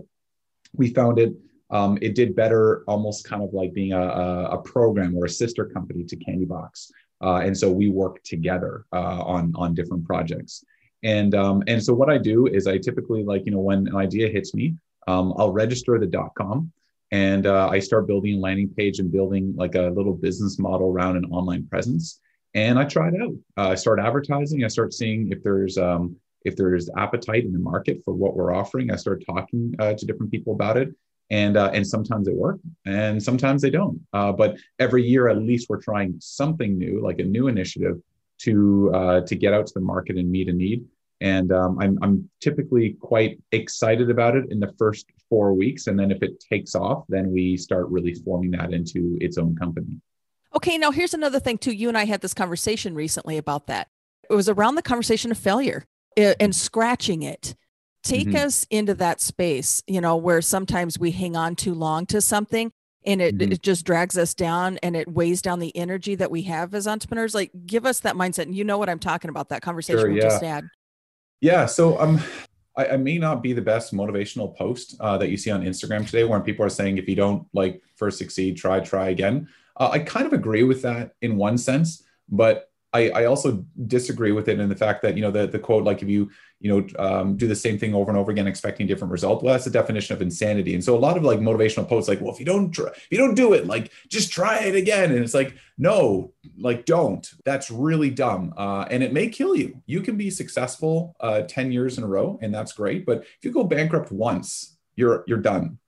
we 0.75 0.93
found 0.93 1.19
it. 1.19 1.33
Um, 1.71 1.99
it 2.03 2.15
did 2.15 2.35
better, 2.35 2.83
almost 2.89 3.25
kind 3.25 3.43
of 3.43 3.53
like 3.53 3.73
being 3.73 3.93
a, 3.93 4.01
a, 4.01 4.59
program 4.59 5.17
or 5.17 5.27
a 5.27 5.31
sister 5.31 5.65
company 5.65 6.03
to 6.05 6.17
Candybox. 6.17 6.91
Uh, 7.23 7.37
and 7.37 7.57
so 7.57 7.71
we 7.71 7.89
work 7.89 8.23
together 8.25 8.87
uh, 8.93 9.23
on 9.23 9.53
on 9.55 9.75
different 9.75 10.05
projects. 10.05 10.65
And 11.03 11.35
um, 11.35 11.63
and 11.67 11.83
so 11.83 11.95
what 11.95 12.11
I 12.11 12.19
do 12.19 12.47
is 12.47 12.67
I 12.67 12.79
typically 12.79 13.23
like 13.23 13.45
you 13.47 13.53
know 13.53 13.61
when 13.61 13.87
an 13.89 13.97
idea 13.97 14.29
hits 14.29 14.55
me, 14.55 14.75
um, 15.07 15.33
I'll 15.37 15.53
register 15.53 15.99
the 15.99 16.07
dot 16.07 16.33
com 16.37 16.73
and 17.13 17.47
uh, 17.47 17.69
I 17.69 17.79
start 17.81 18.07
building 18.07 18.37
a 18.37 18.41
landing 18.41 18.69
page 18.69 18.99
and 18.99 19.11
building 19.11 19.55
like 19.57 19.75
a 19.75 19.93
little 19.95 20.15
business 20.15 20.59
model 20.59 20.89
around 20.89 21.17
an 21.17 21.25
online 21.27 21.67
presence. 21.67 22.21
And 22.55 22.79
I 22.79 22.85
try 22.85 23.09
it 23.09 23.15
out. 23.21 23.35
Uh, 23.57 23.71
I 23.71 23.75
start 23.75 24.01
advertising. 24.01 24.65
I 24.65 24.69
start 24.69 24.93
seeing 24.93 25.31
if 25.31 25.43
there's 25.43 25.79
um, 25.79 26.17
if 26.45 26.57
there's 26.57 26.89
appetite 26.97 27.45
in 27.45 27.53
the 27.53 27.59
market 27.59 28.03
for 28.05 28.15
what 28.15 28.35
we're 28.35 28.55
offering. 28.55 28.91
I 28.91 28.97
start 28.97 29.25
talking 29.27 29.75
uh, 29.79 29.95
to 29.95 30.07
different 30.07 30.33
people 30.33 30.55
about 30.55 30.77
it, 30.77 30.95
and 31.31 31.57
uh, 31.57 31.71
and 31.73 31.87
sometimes 31.87 32.29
it 32.29 32.35
works, 32.35 32.61
and 32.87 33.23
sometimes 33.23 33.63
they 33.63 33.71
don't. 33.71 34.01
Uh, 34.13 34.33
but 34.33 34.57
every 34.79 35.03
year, 35.03 35.29
at 35.29 35.39
least, 35.39 35.69
we're 35.69 35.81
trying 35.81 36.17
something 36.19 36.77
new, 36.77 37.01
like 37.01 37.21
a 37.21 37.25
new 37.25 37.49
initiative, 37.49 38.01
to 38.41 38.91
uh, 38.93 39.21
to 39.23 39.35
get 39.37 39.53
out 39.53 39.67
to 39.67 39.75
the 39.75 39.81
market 39.81 40.17
and 40.17 40.31
meet 40.31 40.49
a 40.49 40.53
need. 40.53 40.85
And 41.21 41.53
um, 41.53 41.79
I'm 41.81 41.99
I'm 42.03 42.29
typically 42.41 42.97
quite 43.01 43.39
excited 43.53 44.11
about 44.11 44.37
it 44.37 44.51
in 44.51 44.59
the 44.59 44.73
first 44.79 45.07
four 45.29 45.55
weeks, 45.55 45.87
and 45.87 45.99
then 45.99 46.11
if 46.11 46.23
it 46.23 46.41
takes 46.41 46.75
off, 46.75 47.05
then 47.09 47.31
we 47.31 47.57
start 47.57 47.89
really 47.89 48.15
forming 48.15 48.51
that 48.53 48.73
into 48.73 49.17
its 49.21 49.39
own 49.39 49.55
company. 49.57 50.01
Okay, 50.55 50.79
now 50.79 50.91
here's 50.91 51.15
another 51.15 51.39
thing 51.39 51.59
too. 51.59 51.73
You 51.73 51.89
and 51.89 51.97
I 51.97 52.07
had 52.07 52.23
this 52.23 52.35
conversation 52.35 52.95
recently 52.95 53.37
about 53.37 53.69
that. 53.69 53.89
It 54.29 54.35
was 54.35 54.49
around 54.49 54.75
the 54.75 54.83
conversation 54.83 55.31
of 55.31 55.39
failure 55.39 55.85
and 56.17 56.55
scratching 56.55 57.23
it. 57.23 57.55
Take 58.03 58.29
mm-hmm. 58.29 58.47
us 58.47 58.67
into 58.71 58.95
that 58.95 59.21
space, 59.21 59.83
you 59.87 60.01
know, 60.01 60.17
where 60.17 60.41
sometimes 60.41 60.99
we 60.99 61.11
hang 61.11 61.37
on 61.37 61.55
too 61.55 61.75
long 61.75 62.07
to 62.07 62.21
something 62.21 62.73
and 63.05 63.23
it, 63.23 63.39
mm-hmm. 63.39 63.53
it 63.53 63.63
just 63.63 63.85
drags 63.87 64.19
us 64.19 64.35
down 64.35 64.79
and 64.83 64.97
it 64.97 65.09
weighs 65.09 65.41
down 65.43 65.59
the 65.59 65.75
energy 65.77 66.15
that 66.15 66.31
we 66.31 66.43
have 66.43 66.75
as 66.75 66.87
entrepreneurs 66.87 67.35
like 67.35 67.51
give 67.67 67.87
us 67.87 68.01
that 68.01 68.15
mindset 68.15 68.43
and 68.43 68.55
you 68.55 68.65
know 68.65 68.79
what 68.79 68.89
i'm 68.89 68.99
talking 68.99 69.31
about 69.31 69.49
that 69.49 69.63
conversation 69.63 70.01
sure, 70.01 70.11
we 70.11 70.21
just 70.21 70.43
had 70.43 70.69
yeah 71.41 71.67
so 71.67 71.99
um 72.01 72.21
I, 72.77 72.91
I, 72.91 72.97
may 72.97 73.19
not 73.19 73.43
be 73.43 73.53
the 73.53 73.61
best 73.63 73.93
motivational 73.93 74.57
post 74.57 74.95
uh, 75.01 75.19
that 75.19 75.29
you 75.29 75.37
see 75.37 75.51
on 75.51 75.63
instagram 75.63 76.05
today 76.05 76.25
where 76.25 76.41
people 76.41 76.65
are 76.65 76.71
saying 76.71 76.99
if 76.99 77.09
you 77.09 77.17
don't 77.17 77.47
like 77.53 77.83
first 77.97 78.19
succeed 78.19 78.57
try 78.57 78.81
try 78.81 79.09
again 79.09 79.49
uh, 79.77 79.91
i 79.93 79.99
kind 79.99 80.27
of 80.27 80.33
agree 80.33 80.63
with 80.63 80.83
that 80.83 81.15
in 81.23 81.37
one 81.37 81.57
sense 81.57 82.05
but 82.29 82.70
I, 82.93 83.11
I 83.11 83.25
also 83.27 83.65
disagree 83.87 84.33
with 84.33 84.49
it 84.49 84.59
in 84.59 84.69
the 84.69 84.77
fact 84.77 85.03
that 85.03 85.17
you 85.17 85.23
know 85.23 85.31
the 85.31 85.47
the 85.47 85.59
quote 85.59 85.85
like 85.85 86.03
if 86.03 86.09
you 86.09 86.31
you 86.59 86.71
know 86.71 86.87
um, 86.99 87.37
do 87.37 87.47
the 87.47 87.55
same 87.55 87.79
thing 87.79 87.95
over 87.95 88.11
and 88.11 88.19
over 88.19 88.33
again 88.33 88.47
expecting 88.47 88.87
different 88.87 89.13
result 89.13 89.43
well 89.43 89.55
that's 89.55 89.65
the 89.65 89.71
definition 89.71 90.15
of 90.15 90.23
insanity. 90.23 90.75
And 90.75 90.83
so 90.83 90.97
a 90.97 90.99
lot 90.99 91.17
of 91.17 91.23
like 91.23 91.39
motivational 91.39 91.89
posts 91.89 92.09
like 92.09 92.21
well 92.21 92.33
if 92.33 92.41
you 92.41 92.47
don't 92.47 92.71
try, 92.71 92.89
if 92.89 93.09
you 93.11 93.19
don't 93.19 93.35
do 93.35 93.53
it 93.53 93.67
like 93.67 93.93
just 94.09 94.33
try 94.33 94.59
it 94.61 94.75
again. 94.75 95.13
And 95.13 95.23
it's 95.23 95.35
like 95.35 95.55
no 95.79 96.33
like 96.59 96.85
don't. 96.85 97.29
That's 97.45 97.71
really 97.71 98.11
dumb. 98.11 98.55
Uh, 98.57 98.87
and 98.91 99.03
it 99.03 99.13
may 99.13 99.29
kill 99.29 99.55
you. 99.55 99.81
You 99.87 100.01
can 100.01 100.17
be 100.17 100.31
successful 100.31 101.15
uh, 101.21 101.43
10 101.43 101.73
years 101.73 101.97
in 101.97 102.05
a 102.05 102.09
row 102.09 102.39
and 102.43 102.53
that's 102.53 102.73
great. 102.73 103.07
But 103.07 103.23
if 103.23 103.45
you 103.45 103.53
go 103.53 103.65
bankrupt 103.65 104.11
once 104.11 104.77
you're 104.97 105.25
you're 105.27 105.39
done 105.39 105.79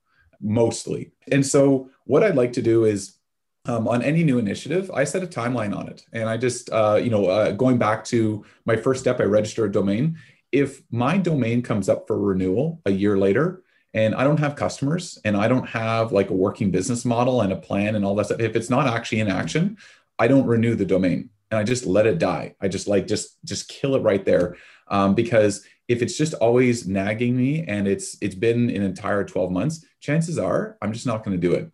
mostly. 0.41 1.11
And 1.31 1.45
so 1.45 1.89
what 2.05 2.23
i'd 2.23 2.35
like 2.35 2.53
to 2.53 2.61
do 2.61 2.85
is 2.85 3.17
um, 3.65 3.87
on 3.87 4.01
any 4.01 4.23
new 4.23 4.39
initiative, 4.39 4.91
I 4.93 5.05
set 5.05 5.23
a 5.23 5.27
timeline 5.27 5.75
on 5.75 5.87
it. 5.87 6.05
And 6.11 6.27
I 6.27 6.37
just, 6.37 6.69
uh, 6.71 6.99
you 7.01 7.09
know, 7.09 7.27
uh, 7.27 7.51
going 7.51 7.77
back 7.77 8.03
to 8.05 8.43
my 8.65 8.75
first 8.75 8.99
step, 8.99 9.19
I 9.21 9.23
register 9.23 9.65
a 9.65 9.71
domain. 9.71 10.17
If 10.51 10.81
my 10.91 11.17
domain 11.17 11.61
comes 11.61 11.87
up 11.87 12.05
for 12.05 12.19
renewal 12.19 12.81
a 12.85 12.91
year 12.91 13.17
later 13.17 13.63
and 13.93 14.15
I 14.15 14.25
don't 14.25 14.39
have 14.39 14.55
customers 14.55 15.17
and 15.23 15.37
I 15.37 15.47
don't 15.47 15.67
have 15.69 16.11
like 16.11 16.29
a 16.29 16.35
working 16.35 16.71
business 16.71 17.05
model 17.05 17.41
and 17.41 17.53
a 17.53 17.57
plan 17.57 17.95
and 17.95 18.03
all 18.03 18.15
that 18.15 18.27
stuff, 18.27 18.41
if 18.41 18.55
it's 18.55 18.69
not 18.69 18.87
actually 18.87 19.21
in 19.21 19.29
action, 19.29 19.77
I 20.19 20.27
don't 20.27 20.45
renew 20.45 20.75
the 20.75 20.85
domain 20.85 21.29
and 21.49 21.57
I 21.57 21.63
just 21.63 21.85
let 21.85 22.05
it 22.05 22.19
die. 22.19 22.55
I 22.59 22.67
just 22.67 22.87
like, 22.87 23.07
just, 23.07 23.43
just 23.45 23.69
kill 23.69 23.95
it 23.95 24.01
right 24.01 24.25
there. 24.25 24.57
Um, 24.89 25.15
because 25.15 25.65
if 25.87 26.01
it's 26.01 26.17
just 26.17 26.33
always 26.35 26.85
nagging 26.85 27.35
me 27.37 27.63
and 27.65 27.87
it's, 27.87 28.17
it's 28.21 28.35
been 28.35 28.69
an 28.69 28.83
entire 28.83 29.23
12 29.23 29.51
months, 29.51 29.85
chances 30.01 30.37
are 30.37 30.77
I'm 30.81 30.91
just 30.91 31.07
not 31.07 31.23
going 31.23 31.39
to 31.39 31.47
do 31.47 31.53
it. 31.53 31.71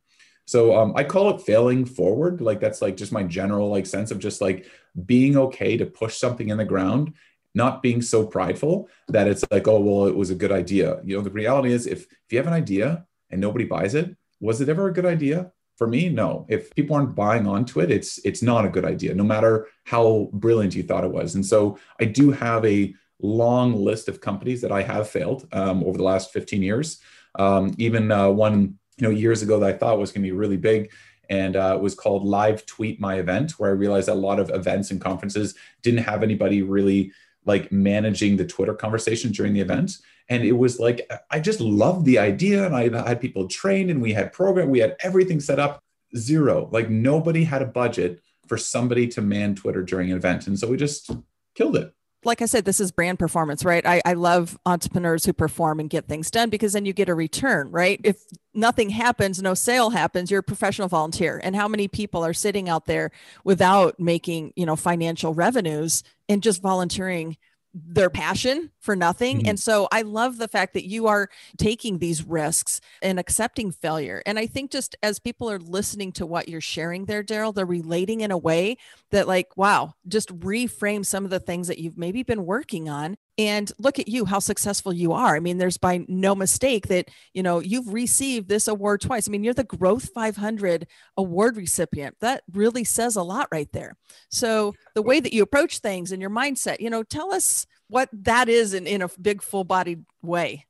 So 0.49 0.75
um, 0.75 0.93
I 0.95 1.03
call 1.03 1.29
it 1.29 1.41
failing 1.41 1.85
forward. 1.85 2.41
Like 2.41 2.59
that's 2.59 2.81
like 2.81 2.97
just 2.97 3.11
my 3.11 3.21
general 3.21 3.69
like 3.69 3.85
sense 3.85 4.09
of 4.09 4.17
just 4.17 4.41
like 4.41 4.65
being 5.05 5.37
okay 5.37 5.77
to 5.77 5.85
push 5.85 6.17
something 6.17 6.49
in 6.49 6.57
the 6.57 6.65
ground, 6.65 7.13
not 7.53 7.83
being 7.83 8.01
so 8.01 8.25
prideful 8.25 8.89
that 9.09 9.27
it's 9.27 9.45
like, 9.51 9.67
oh, 9.67 9.79
well, 9.79 10.07
it 10.07 10.15
was 10.15 10.31
a 10.31 10.35
good 10.35 10.51
idea. 10.51 11.01
You 11.03 11.15
know, 11.17 11.21
the 11.21 11.29
reality 11.29 11.71
is 11.71 11.85
if, 11.85 12.01
if 12.01 12.31
you 12.31 12.39
have 12.39 12.47
an 12.47 12.53
idea 12.53 13.05
and 13.29 13.39
nobody 13.39 13.65
buys 13.65 13.93
it, 13.93 14.17
was 14.39 14.59
it 14.59 14.69
ever 14.69 14.87
a 14.87 14.93
good 14.93 15.05
idea? 15.05 15.51
For 15.77 15.85
me, 15.85 16.09
no. 16.09 16.47
If 16.49 16.73
people 16.73 16.95
aren't 16.95 17.13
buying 17.13 17.45
onto 17.45 17.79
it, 17.79 17.91
it's 17.91 18.17
it's 18.25 18.41
not 18.41 18.65
a 18.65 18.69
good 18.69 18.85
idea, 18.85 19.13
no 19.13 19.23
matter 19.23 19.67
how 19.83 20.31
brilliant 20.33 20.73
you 20.73 20.81
thought 20.81 21.03
it 21.03 21.11
was. 21.11 21.35
And 21.35 21.45
so 21.45 21.77
I 21.99 22.05
do 22.05 22.31
have 22.31 22.65
a 22.65 22.95
long 23.21 23.75
list 23.75 24.07
of 24.07 24.19
companies 24.19 24.61
that 24.61 24.71
I 24.71 24.81
have 24.81 25.07
failed 25.07 25.47
um, 25.51 25.83
over 25.83 25.99
the 25.99 26.09
last 26.11 26.33
15 26.33 26.63
years. 26.63 26.99
Um, 27.37 27.75
even 27.77 28.11
uh, 28.11 28.29
one 28.29 28.79
you 28.99 29.07
know 29.07 29.13
years 29.13 29.41
ago 29.41 29.59
that 29.59 29.69
I 29.69 29.77
thought 29.77 29.97
was 29.97 30.11
going 30.11 30.23
to 30.23 30.27
be 30.27 30.35
really 30.35 30.57
big 30.57 30.91
and 31.29 31.55
uh, 31.55 31.75
it 31.75 31.81
was 31.81 31.93
called 31.93 32.25
live 32.25 32.65
tweet 32.65 32.99
my 32.99 33.15
event 33.15 33.51
where 33.59 33.69
i 33.69 33.73
realized 33.73 34.07
that 34.07 34.13
a 34.13 34.27
lot 34.27 34.39
of 34.39 34.49
events 34.49 34.91
and 34.91 34.99
conferences 34.99 35.55
didn't 35.83 36.03
have 36.03 36.23
anybody 36.23 36.61
really 36.61 37.11
like 37.45 37.71
managing 37.71 38.37
the 38.37 38.45
twitter 38.45 38.73
conversation 38.73 39.31
during 39.31 39.53
the 39.53 39.61
event. 39.61 39.97
And 40.31 40.43
it 40.43 40.51
was 40.51 40.79
like 40.79 41.09
i 41.31 41.39
just 41.39 41.59
loved 41.59 42.05
the 42.05 42.19
idea 42.19 42.65
and 42.65 42.75
i 42.75 43.07
had 43.07 43.21
people 43.21 43.47
trained 43.47 43.89
and 43.89 44.01
we 44.01 44.13
had 44.13 44.33
program 44.33 44.69
we 44.69 44.79
had 44.79 44.95
everything 45.01 45.39
set 45.39 45.59
up. 45.59 45.83
Zero. 46.17 46.67
Like 46.71 46.89
nobody 46.89 47.43
had 47.43 47.61
a 47.61 47.67
budget 47.67 48.21
for 48.47 48.57
somebody 48.57 49.07
to 49.09 49.21
man 49.21 49.55
twitter 49.55 49.83
during 49.83 50.11
an 50.11 50.17
event 50.17 50.47
and 50.47 50.57
so 50.57 50.67
we 50.67 50.77
just 50.77 51.11
killed 51.55 51.75
it 51.75 51.93
like 52.25 52.41
I 52.41 52.45
said, 52.45 52.65
this 52.65 52.79
is 52.79 52.91
brand 52.91 53.17
performance, 53.17 53.63
right? 53.63 53.85
I, 53.85 54.01
I 54.05 54.13
love 54.13 54.57
entrepreneurs 54.65 55.25
who 55.25 55.31
perform 55.31 55.79
and 55.79 55.89
get 55.89 56.07
things 56.07 56.29
done 56.29 56.49
because 56.49 56.73
then 56.73 56.85
you 56.85 56.91
get 56.91 57.07
a 57.07 57.15
return, 57.15 57.71
right? 57.71 57.99
If 58.03 58.23
nothing 58.53 58.89
happens, 58.89 59.41
no 59.41 59.53
sale 59.53 59.91
happens, 59.91 60.29
you're 60.29 60.41
a 60.41 60.43
professional 60.43 60.89
volunteer. 60.89 61.39
And 61.41 61.55
how 61.55 61.67
many 61.67 61.87
people 61.87 62.25
are 62.25 62.33
sitting 62.33 62.67
out 62.67 62.87
there 62.87 63.11
without 63.43 63.99
making, 63.99 64.53
you 64.55 64.65
know, 64.65 64.75
financial 64.75 65.33
revenues 65.33 66.03
and 66.27 66.43
just 66.43 66.61
volunteering 66.61 67.37
their 67.73 68.09
passion 68.09 68.71
for 68.79 68.95
nothing. 68.95 69.39
Mm-hmm. 69.39 69.49
And 69.49 69.59
so 69.59 69.87
I 69.91 70.01
love 70.01 70.37
the 70.37 70.47
fact 70.47 70.73
that 70.73 70.87
you 70.87 71.07
are 71.07 71.29
taking 71.57 71.99
these 71.99 72.25
risks 72.25 72.81
and 73.01 73.19
accepting 73.19 73.71
failure. 73.71 74.23
And 74.25 74.39
I 74.39 74.47
think 74.47 74.71
just 74.71 74.95
as 75.03 75.19
people 75.19 75.49
are 75.51 75.59
listening 75.59 76.11
to 76.13 76.25
what 76.25 76.49
you're 76.49 76.61
sharing 76.61 77.05
there, 77.05 77.23
Darrell, 77.23 77.51
they're 77.53 77.65
relating 77.65 78.21
in 78.21 78.31
a 78.31 78.37
way 78.37 78.77
that, 79.11 79.27
like, 79.27 79.55
wow, 79.55 79.93
just 80.07 80.29
reframe 80.39 81.05
some 81.05 81.25
of 81.25 81.31
the 81.31 81.39
things 81.39 81.67
that 81.67 81.77
you've 81.77 81.97
maybe 81.97 82.23
been 82.23 82.45
working 82.45 82.89
on 82.89 83.17
and 83.39 83.71
look 83.79 83.99
at 83.99 84.09
you 84.09 84.25
how 84.25 84.39
successful 84.39 84.91
you 84.91 85.13
are. 85.13 85.33
I 85.33 85.39
mean 85.39 85.57
there's 85.57 85.77
by 85.77 86.05
no 86.09 86.35
mistake 86.35 86.89
that 86.89 87.07
you 87.33 87.41
know 87.41 87.59
you've 87.59 87.93
received 87.93 88.49
this 88.49 88.67
award 88.67 88.99
twice. 88.99 89.27
I 89.27 89.31
mean 89.31 89.45
you're 89.45 89.53
the 89.53 89.63
growth 89.63 90.09
500 90.13 90.85
award 91.15 91.55
recipient. 91.55 92.17
That 92.19 92.43
really 92.51 92.83
says 92.83 93.15
a 93.15 93.23
lot 93.23 93.47
right 93.49 93.71
there. 93.71 93.95
So 94.29 94.75
the 94.93 95.01
way 95.01 95.21
that 95.21 95.33
you 95.33 95.41
approach 95.41 95.79
things 95.79 96.11
and 96.11 96.21
your 96.21 96.29
mindset 96.29 96.81
you 96.81 96.89
know 96.89 97.01
tell 97.01 97.33
us 97.33 97.65
what 97.87 98.09
that 98.11 98.49
is 98.49 98.73
in, 98.73 98.85
in 98.85 99.01
a 99.01 99.09
big 99.21 99.41
full 99.41 99.63
bodied 99.63 100.03
way. 100.21 100.65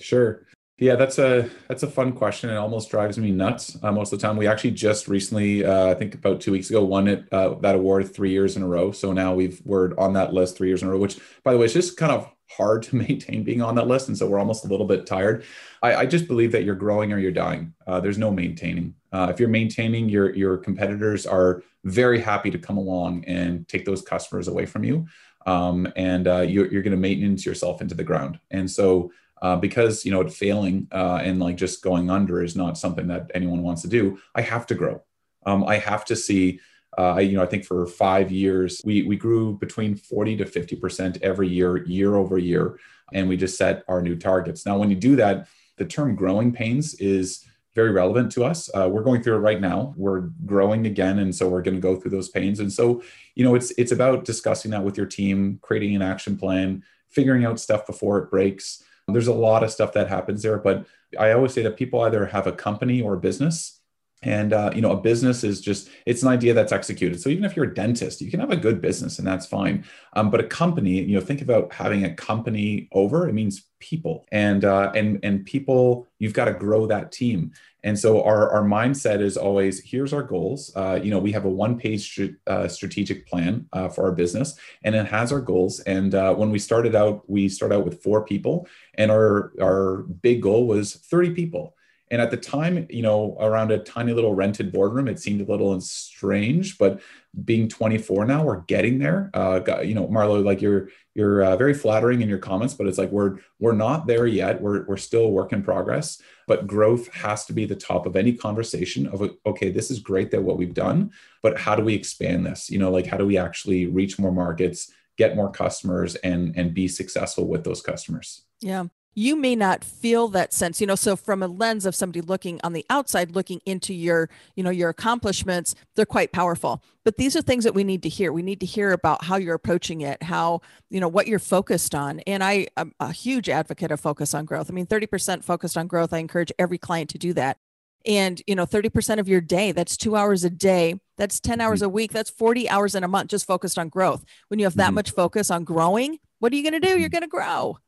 Sure 0.00 0.46
yeah, 0.78 0.94
that's 0.94 1.18
a 1.18 1.50
that's 1.66 1.82
a 1.82 1.90
fun 1.90 2.12
question. 2.12 2.50
It 2.50 2.56
almost 2.56 2.88
drives 2.88 3.18
me 3.18 3.32
nuts 3.32 3.76
uh, 3.82 3.90
most 3.90 4.12
of 4.12 4.20
the 4.20 4.26
time. 4.26 4.36
We 4.36 4.46
actually 4.46 4.70
just 4.70 5.08
recently, 5.08 5.64
uh, 5.64 5.88
I 5.88 5.94
think 5.94 6.14
about 6.14 6.40
two 6.40 6.52
weeks 6.52 6.70
ago, 6.70 6.84
won 6.84 7.08
it 7.08 7.24
uh, 7.32 7.54
that 7.60 7.74
award 7.74 8.14
three 8.14 8.30
years 8.30 8.56
in 8.56 8.62
a 8.62 8.66
row. 8.66 8.92
So 8.92 9.12
now 9.12 9.34
we've 9.34 9.60
we're 9.64 9.98
on 9.98 10.12
that 10.12 10.32
list 10.32 10.56
three 10.56 10.68
years 10.68 10.82
in 10.82 10.88
a 10.88 10.92
row. 10.92 10.98
Which, 10.98 11.18
by 11.42 11.52
the 11.52 11.58
way, 11.58 11.64
is 11.64 11.72
just 11.72 11.96
kind 11.96 12.12
of 12.12 12.30
hard 12.50 12.84
to 12.84 12.96
maintain 13.08 13.42
being 13.42 13.60
on 13.60 13.74
that 13.74 13.88
list, 13.88 14.06
and 14.06 14.16
so 14.16 14.28
we're 14.28 14.38
almost 14.38 14.64
a 14.64 14.68
little 14.68 14.86
bit 14.86 15.04
tired. 15.04 15.44
I, 15.82 15.96
I 15.96 16.06
just 16.06 16.28
believe 16.28 16.52
that 16.52 16.62
you're 16.62 16.76
growing 16.76 17.12
or 17.12 17.18
you're 17.18 17.32
dying. 17.32 17.74
Uh, 17.84 17.98
there's 17.98 18.18
no 18.18 18.30
maintaining. 18.30 18.94
Uh, 19.12 19.28
if 19.30 19.40
you're 19.40 19.48
maintaining, 19.48 20.08
your 20.08 20.32
your 20.32 20.56
competitors 20.56 21.26
are 21.26 21.64
very 21.82 22.20
happy 22.20 22.52
to 22.52 22.58
come 22.58 22.78
along 22.78 23.24
and 23.24 23.66
take 23.66 23.84
those 23.84 24.02
customers 24.02 24.46
away 24.46 24.64
from 24.64 24.84
you, 24.84 25.08
um, 25.44 25.92
and 25.96 26.28
uh, 26.28 26.42
you're 26.42 26.70
you're 26.70 26.82
going 26.82 26.92
to 26.92 26.96
maintenance 26.96 27.44
yourself 27.44 27.82
into 27.82 27.96
the 27.96 28.04
ground. 28.04 28.38
And 28.52 28.70
so 28.70 29.10
uh, 29.42 29.56
because 29.56 30.04
you 30.04 30.10
know 30.10 30.26
failing 30.28 30.88
uh, 30.92 31.20
and 31.22 31.38
like 31.38 31.56
just 31.56 31.82
going 31.82 32.10
under 32.10 32.42
is 32.42 32.56
not 32.56 32.78
something 32.78 33.06
that 33.08 33.30
anyone 33.34 33.62
wants 33.62 33.82
to 33.82 33.88
do 33.88 34.18
i 34.34 34.40
have 34.40 34.66
to 34.66 34.74
grow. 34.74 35.02
Um, 35.46 35.64
i 35.64 35.76
have 35.76 36.04
to 36.06 36.16
see 36.16 36.60
uh, 36.96 37.18
you 37.18 37.36
know 37.36 37.42
i 37.42 37.46
think 37.46 37.64
for 37.64 37.86
five 37.86 38.30
years 38.30 38.80
we 38.84 39.02
we 39.02 39.16
grew 39.16 39.56
between 39.58 39.96
40 39.96 40.36
to 40.38 40.46
50 40.46 40.76
percent 40.76 41.18
every 41.22 41.48
year 41.48 41.84
year 41.84 42.16
over 42.16 42.38
year 42.38 42.78
and 43.12 43.28
we 43.28 43.36
just 43.38 43.56
set 43.56 43.84
our 43.88 44.02
new 44.02 44.16
targets. 44.16 44.66
Now 44.66 44.76
when 44.78 44.90
you 44.90 44.96
do 44.96 45.16
that 45.16 45.48
the 45.76 45.84
term 45.84 46.14
growing 46.16 46.52
pains 46.52 46.94
is 46.94 47.44
very 47.74 47.92
relevant 47.92 48.32
to 48.32 48.44
us. 48.44 48.68
Uh, 48.74 48.88
we're 48.90 49.04
going 49.04 49.22
through 49.22 49.36
it 49.36 49.40
right 49.40 49.60
now. 49.60 49.94
We're 49.96 50.30
growing 50.44 50.86
again 50.86 51.20
and 51.20 51.32
so 51.32 51.48
we're 51.48 51.62
going 51.62 51.76
to 51.76 51.80
go 51.80 51.94
through 51.94 52.10
those 52.10 52.28
pains. 52.28 52.58
And 52.58 52.72
so 52.72 53.02
you 53.34 53.44
know 53.44 53.54
it's 53.54 53.70
it's 53.78 53.92
about 53.92 54.24
discussing 54.24 54.72
that 54.72 54.84
with 54.84 54.96
your 54.96 55.06
team 55.06 55.58
creating 55.62 55.94
an 55.94 56.02
action 56.02 56.36
plan 56.36 56.82
figuring 57.08 57.44
out 57.44 57.58
stuff 57.58 57.86
before 57.86 58.18
it 58.18 58.30
breaks 58.30 58.82
there's 59.14 59.26
a 59.26 59.32
lot 59.32 59.62
of 59.62 59.70
stuff 59.70 59.92
that 59.94 60.08
happens 60.08 60.42
there, 60.42 60.58
but 60.58 60.86
I 61.18 61.32
always 61.32 61.52
say 61.52 61.62
that 61.62 61.76
people 61.76 62.00
either 62.02 62.26
have 62.26 62.46
a 62.46 62.52
company 62.52 63.00
or 63.00 63.14
a 63.14 63.20
business. 63.20 63.77
And 64.22 64.52
uh, 64.52 64.70
you 64.74 64.80
know, 64.80 64.92
a 64.92 65.00
business 65.00 65.44
is 65.44 65.60
just 65.60 65.90
it's 66.06 66.22
an 66.22 66.28
idea 66.28 66.54
that's 66.54 66.72
executed. 66.72 67.20
So 67.20 67.28
even 67.28 67.44
if 67.44 67.54
you're 67.54 67.66
a 67.66 67.74
dentist, 67.74 68.20
you 68.20 68.30
can 68.30 68.40
have 68.40 68.50
a 68.50 68.56
good 68.56 68.80
business 68.80 69.18
and 69.18 69.26
that's 69.26 69.46
fine. 69.46 69.84
Um, 70.14 70.30
but 70.30 70.40
a 70.40 70.44
company, 70.44 71.00
you 71.02 71.14
know, 71.14 71.24
think 71.24 71.42
about 71.42 71.72
having 71.72 72.04
a 72.04 72.14
company 72.14 72.88
over. 72.92 73.28
It 73.28 73.32
means 73.32 73.66
people, 73.78 74.26
and 74.32 74.64
uh, 74.64 74.90
and 74.94 75.20
and 75.22 75.44
people. 75.44 76.08
You've 76.18 76.32
got 76.32 76.46
to 76.46 76.54
grow 76.54 76.86
that 76.86 77.12
team. 77.12 77.52
And 77.84 77.98
so 77.98 78.22
our, 78.24 78.50
our 78.50 78.62
mindset 78.62 79.20
is 79.20 79.36
always 79.36 79.80
here's 79.80 80.12
our 80.12 80.22
goals. 80.22 80.72
Uh, 80.74 80.98
you 81.02 81.10
know, 81.10 81.18
we 81.18 81.32
have 81.32 81.44
a 81.44 81.48
one 81.48 81.78
page 81.78 82.20
uh, 82.46 82.66
strategic 82.66 83.26
plan 83.26 83.66
uh, 83.72 83.88
for 83.88 84.04
our 84.04 84.12
business 84.12 84.58
and 84.82 84.94
it 84.94 85.06
has 85.06 85.32
our 85.32 85.40
goals. 85.40 85.80
And 85.80 86.14
uh, 86.14 86.34
when 86.34 86.50
we 86.50 86.58
started 86.58 86.94
out, 86.94 87.28
we 87.30 87.48
started 87.48 87.76
out 87.76 87.84
with 87.84 88.02
four 88.02 88.24
people 88.24 88.66
and 88.94 89.10
our, 89.10 89.52
our 89.60 89.98
big 90.22 90.42
goal 90.42 90.66
was 90.66 90.94
30 90.94 91.30
people. 91.30 91.76
And 92.10 92.22
at 92.22 92.30
the 92.30 92.36
time, 92.36 92.86
you 92.90 93.02
know, 93.02 93.36
around 93.40 93.70
a 93.70 93.78
tiny 93.78 94.12
little 94.12 94.34
rented 94.34 94.72
boardroom, 94.72 95.08
it 95.08 95.20
seemed 95.20 95.40
a 95.40 95.50
little 95.50 95.78
strange, 95.80 96.78
but 96.78 97.00
being 97.44 97.68
24 97.68 98.24
now, 98.24 98.42
we're 98.42 98.62
getting 98.62 98.98
there. 98.98 99.30
Uh, 99.34 99.60
you 99.82 99.94
know, 99.94 100.06
Marlo, 100.08 100.42
like 100.44 100.62
you're 100.62 100.88
you're 101.14 101.42
uh, 101.42 101.56
very 101.56 101.74
flattering 101.74 102.22
in 102.22 102.28
your 102.28 102.38
comments, 102.38 102.74
but 102.74 102.86
it's 102.86 102.98
like 102.98 103.10
we're 103.10 103.38
we're 103.58 103.72
not 103.72 104.06
there 104.06 104.26
yet. 104.26 104.60
We're 104.60 104.84
we're 104.86 104.96
still 104.96 105.24
a 105.24 105.28
work 105.28 105.52
in 105.52 105.62
progress. 105.62 106.20
But 106.46 106.66
growth 106.66 107.12
has 107.12 107.44
to 107.46 107.52
be 107.52 107.66
the 107.66 107.76
top 107.76 108.06
of 108.06 108.16
any 108.16 108.32
conversation. 108.32 109.06
Of 109.06 109.22
okay, 109.44 109.70
this 109.70 109.90
is 109.90 109.98
great 109.98 110.30
that 110.30 110.42
what 110.42 110.56
we've 110.56 110.74
done, 110.74 111.12
but 111.42 111.58
how 111.58 111.74
do 111.74 111.84
we 111.84 111.94
expand 111.94 112.46
this? 112.46 112.70
You 112.70 112.78
know, 112.78 112.90
like 112.90 113.06
how 113.06 113.16
do 113.16 113.26
we 113.26 113.36
actually 113.36 113.86
reach 113.86 114.18
more 114.18 114.32
markets, 114.32 114.90
get 115.16 115.36
more 115.36 115.50
customers, 115.50 116.14
and 116.16 116.56
and 116.56 116.74
be 116.74 116.88
successful 116.88 117.46
with 117.46 117.64
those 117.64 117.82
customers? 117.82 118.44
Yeah 118.60 118.86
you 119.18 119.34
may 119.34 119.56
not 119.56 119.82
feel 119.82 120.28
that 120.28 120.52
sense 120.52 120.80
you 120.80 120.86
know 120.86 120.94
so 120.94 121.16
from 121.16 121.42
a 121.42 121.48
lens 121.48 121.84
of 121.84 121.94
somebody 121.94 122.20
looking 122.20 122.60
on 122.62 122.72
the 122.72 122.86
outside 122.88 123.34
looking 123.34 123.60
into 123.66 123.92
your 123.92 124.30
you 124.54 124.62
know 124.62 124.70
your 124.70 124.88
accomplishments 124.88 125.74
they're 125.96 126.06
quite 126.06 126.30
powerful 126.30 126.80
but 127.04 127.16
these 127.16 127.34
are 127.34 127.42
things 127.42 127.64
that 127.64 127.74
we 127.74 127.82
need 127.82 128.00
to 128.00 128.08
hear 128.08 128.32
we 128.32 128.42
need 128.42 128.60
to 128.60 128.66
hear 128.66 128.92
about 128.92 129.24
how 129.24 129.34
you're 129.34 129.56
approaching 129.56 130.02
it 130.02 130.22
how 130.22 130.60
you 130.88 131.00
know 131.00 131.08
what 131.08 131.26
you're 131.26 131.40
focused 131.40 131.96
on 131.96 132.20
and 132.20 132.44
i 132.44 132.68
am 132.76 132.92
a 133.00 133.12
huge 133.12 133.48
advocate 133.48 133.90
of 133.90 133.98
focus 133.98 134.34
on 134.34 134.44
growth 134.44 134.70
i 134.70 134.72
mean 134.72 134.86
30% 134.86 135.42
focused 135.42 135.76
on 135.76 135.88
growth 135.88 136.12
i 136.12 136.18
encourage 136.18 136.52
every 136.56 136.78
client 136.78 137.10
to 137.10 137.18
do 137.18 137.32
that 137.32 137.58
and 138.06 138.40
you 138.46 138.54
know 138.54 138.66
30% 138.66 139.18
of 139.18 139.28
your 139.28 139.40
day 139.40 139.72
that's 139.72 139.96
two 139.96 140.14
hours 140.14 140.44
a 140.44 140.50
day 140.50 140.94
That's 141.16 141.40
10 141.40 141.60
hours 141.60 141.80
mm-hmm. 141.80 141.86
a 141.86 141.88
week. 141.88 142.12
That's 142.12 142.30
40 142.30 142.70
hours 142.70 142.94
in 142.94 143.02
a 143.02 143.08
month 143.08 143.30
just 143.30 143.44
focused 143.44 143.76
on 143.76 143.88
growth. 143.88 144.24
When 144.46 144.60
you 144.60 144.66
have 144.66 144.76
that 144.76 144.86
mm-hmm. 144.86 144.94
much 144.94 145.10
focus 145.10 145.50
on 145.50 145.64
growing, 145.64 146.20
what 146.38 146.52
are 146.52 146.56
you 146.56 146.62
going 146.62 146.80
to 146.80 146.86
do? 146.86 146.90
You're 146.90 147.08
mm-hmm. 147.08 147.12
going 147.12 147.22
to 147.22 147.28
grow. 147.28 147.78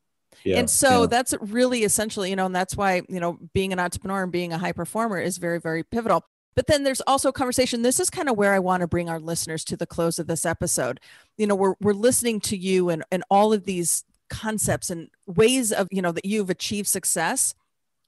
Yeah, 0.45 0.59
and 0.59 0.71
so 0.71 1.03
yeah. 1.03 1.07
that's 1.07 1.35
really 1.41 1.85
essentially, 1.85 2.31
you 2.31 2.37
know, 2.37 2.47
and 2.47 2.55
that's 2.55 2.77
why, 2.77 3.03
you 3.09 3.21
know, 3.21 3.39
being 3.53 3.73
an 3.73 3.79
entrepreneur 3.79 4.23
and 4.23 4.33
being 4.33 4.53
a 4.53 4.59
high 4.59 4.73
performer 4.73 5.19
is 5.19 5.39
very, 5.39 5.61
very 5.61 5.83
pivotal. 5.83 6.25
But 6.57 6.67
then 6.67 6.83
there's 6.83 7.01
also 7.03 7.29
a 7.29 7.33
conversation. 7.33 7.83
This 7.83 8.01
is 8.01 8.11
kind 8.11 8.29
of 8.29 8.37
where 8.37 8.53
I 8.53 8.59
want 8.59 8.81
to 8.81 8.87
bring 8.87 9.09
our 9.09 9.21
listeners 9.21 9.65
to 9.67 9.77
the 9.77 9.87
close 9.87 10.19
of 10.19 10.27
this 10.27 10.45
episode. 10.45 11.01
You 11.39 11.47
know, 11.47 11.55
we're 11.55 11.75
we're 11.81 11.93
listening 11.93 12.41
to 12.41 12.57
you 12.57 12.91
and 12.91 13.05
and 13.11 13.23
all 13.31 13.53
of 13.53 13.65
these 13.65 14.05
concepts 14.31 14.91
and 14.91 15.09
ways 15.27 15.73
of, 15.73 15.89
you 15.91 16.03
know, 16.03 16.13
that 16.13 16.25
you've 16.25 16.51
achieved 16.51 16.89
success 16.89 17.55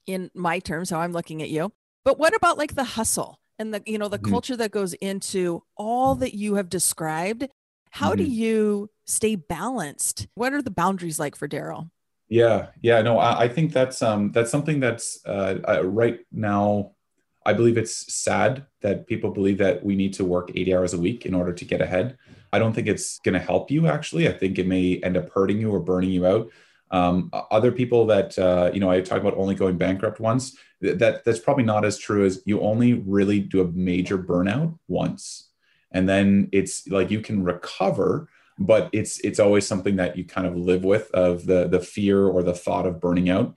in 0.05 0.31
my 0.33 0.59
terms, 0.59 0.89
how 0.89 0.99
I'm 0.99 1.13
looking 1.13 1.41
at 1.41 1.49
you. 1.49 1.71
But 2.03 2.19
what 2.19 2.35
about 2.35 2.57
like 2.57 2.75
the 2.75 2.83
hustle 2.83 3.39
and 3.59 3.73
the, 3.73 3.81
you 3.85 3.97
know, 3.97 4.07
the 4.07 4.17
mm-hmm. 4.17 4.31
culture 4.31 4.57
that 4.57 4.71
goes 4.71 4.93
into 4.95 5.63
all 5.77 6.15
that 6.15 6.33
you 6.33 6.55
have 6.55 6.69
described? 6.69 7.47
How 7.91 8.09
mm-hmm. 8.09 8.17
do 8.17 8.23
you 8.23 8.89
stay 9.05 9.35
balanced? 9.35 10.27
What 10.35 10.53
are 10.53 10.61
the 10.61 10.71
boundaries 10.71 11.19
like 11.19 11.35
for 11.35 11.47
Darrell? 11.47 11.89
Yeah, 12.33 12.69
yeah, 12.81 12.99
no, 13.03 13.19
I, 13.19 13.41
I, 13.41 13.47
think 13.47 13.73
that's 13.73 14.01
um 14.01 14.31
that's 14.31 14.49
something 14.49 14.79
that's 14.79 15.23
uh, 15.23 15.59
uh, 15.69 15.85
right 15.85 16.21
now. 16.31 16.93
I 17.45 17.53
believe 17.53 17.77
it's 17.77 18.11
sad 18.11 18.65
that 18.81 19.05
people 19.05 19.29
believe 19.29 19.59
that 19.59 19.85
we 19.85 19.95
need 19.95 20.13
to 20.13 20.25
work 20.25 20.49
80 20.55 20.75
hours 20.75 20.93
a 20.95 20.97
week 20.97 21.27
in 21.27 21.35
order 21.35 21.53
to 21.53 21.63
get 21.63 21.79
ahead. 21.79 22.17
I 22.51 22.57
don't 22.57 22.73
think 22.73 22.87
it's 22.87 23.19
going 23.19 23.33
to 23.33 23.39
help 23.39 23.69
you. 23.69 23.85
Actually, 23.85 24.27
I 24.27 24.31
think 24.31 24.57
it 24.57 24.65
may 24.65 24.99
end 25.03 25.15
up 25.15 25.29
hurting 25.29 25.61
you 25.61 25.69
or 25.69 25.79
burning 25.79 26.09
you 26.09 26.25
out. 26.25 26.49
Um, 26.89 27.29
other 27.51 27.71
people 27.71 28.07
that 28.07 28.39
uh, 28.39 28.71
you 28.73 28.79
know, 28.79 28.89
I 28.89 29.01
talk 29.01 29.21
about 29.21 29.37
only 29.37 29.53
going 29.53 29.77
bankrupt 29.77 30.19
once. 30.19 30.57
That 30.81 31.23
that's 31.23 31.39
probably 31.39 31.65
not 31.65 31.85
as 31.85 31.99
true 31.99 32.25
as 32.25 32.41
you 32.47 32.61
only 32.61 32.93
really 32.93 33.41
do 33.41 33.61
a 33.61 33.71
major 33.73 34.17
burnout 34.17 34.79
once, 34.87 35.49
and 35.91 36.09
then 36.09 36.49
it's 36.51 36.87
like 36.87 37.11
you 37.11 37.21
can 37.21 37.43
recover 37.43 38.27
but 38.59 38.89
it's 38.93 39.19
it's 39.19 39.39
always 39.39 39.67
something 39.67 39.95
that 39.97 40.17
you 40.17 40.25
kind 40.25 40.47
of 40.47 40.55
live 40.55 40.83
with 40.83 41.09
of 41.11 41.45
the 41.45 41.67
the 41.67 41.79
fear 41.79 42.27
or 42.27 42.43
the 42.43 42.53
thought 42.53 42.85
of 42.85 42.99
burning 42.99 43.29
out. 43.29 43.55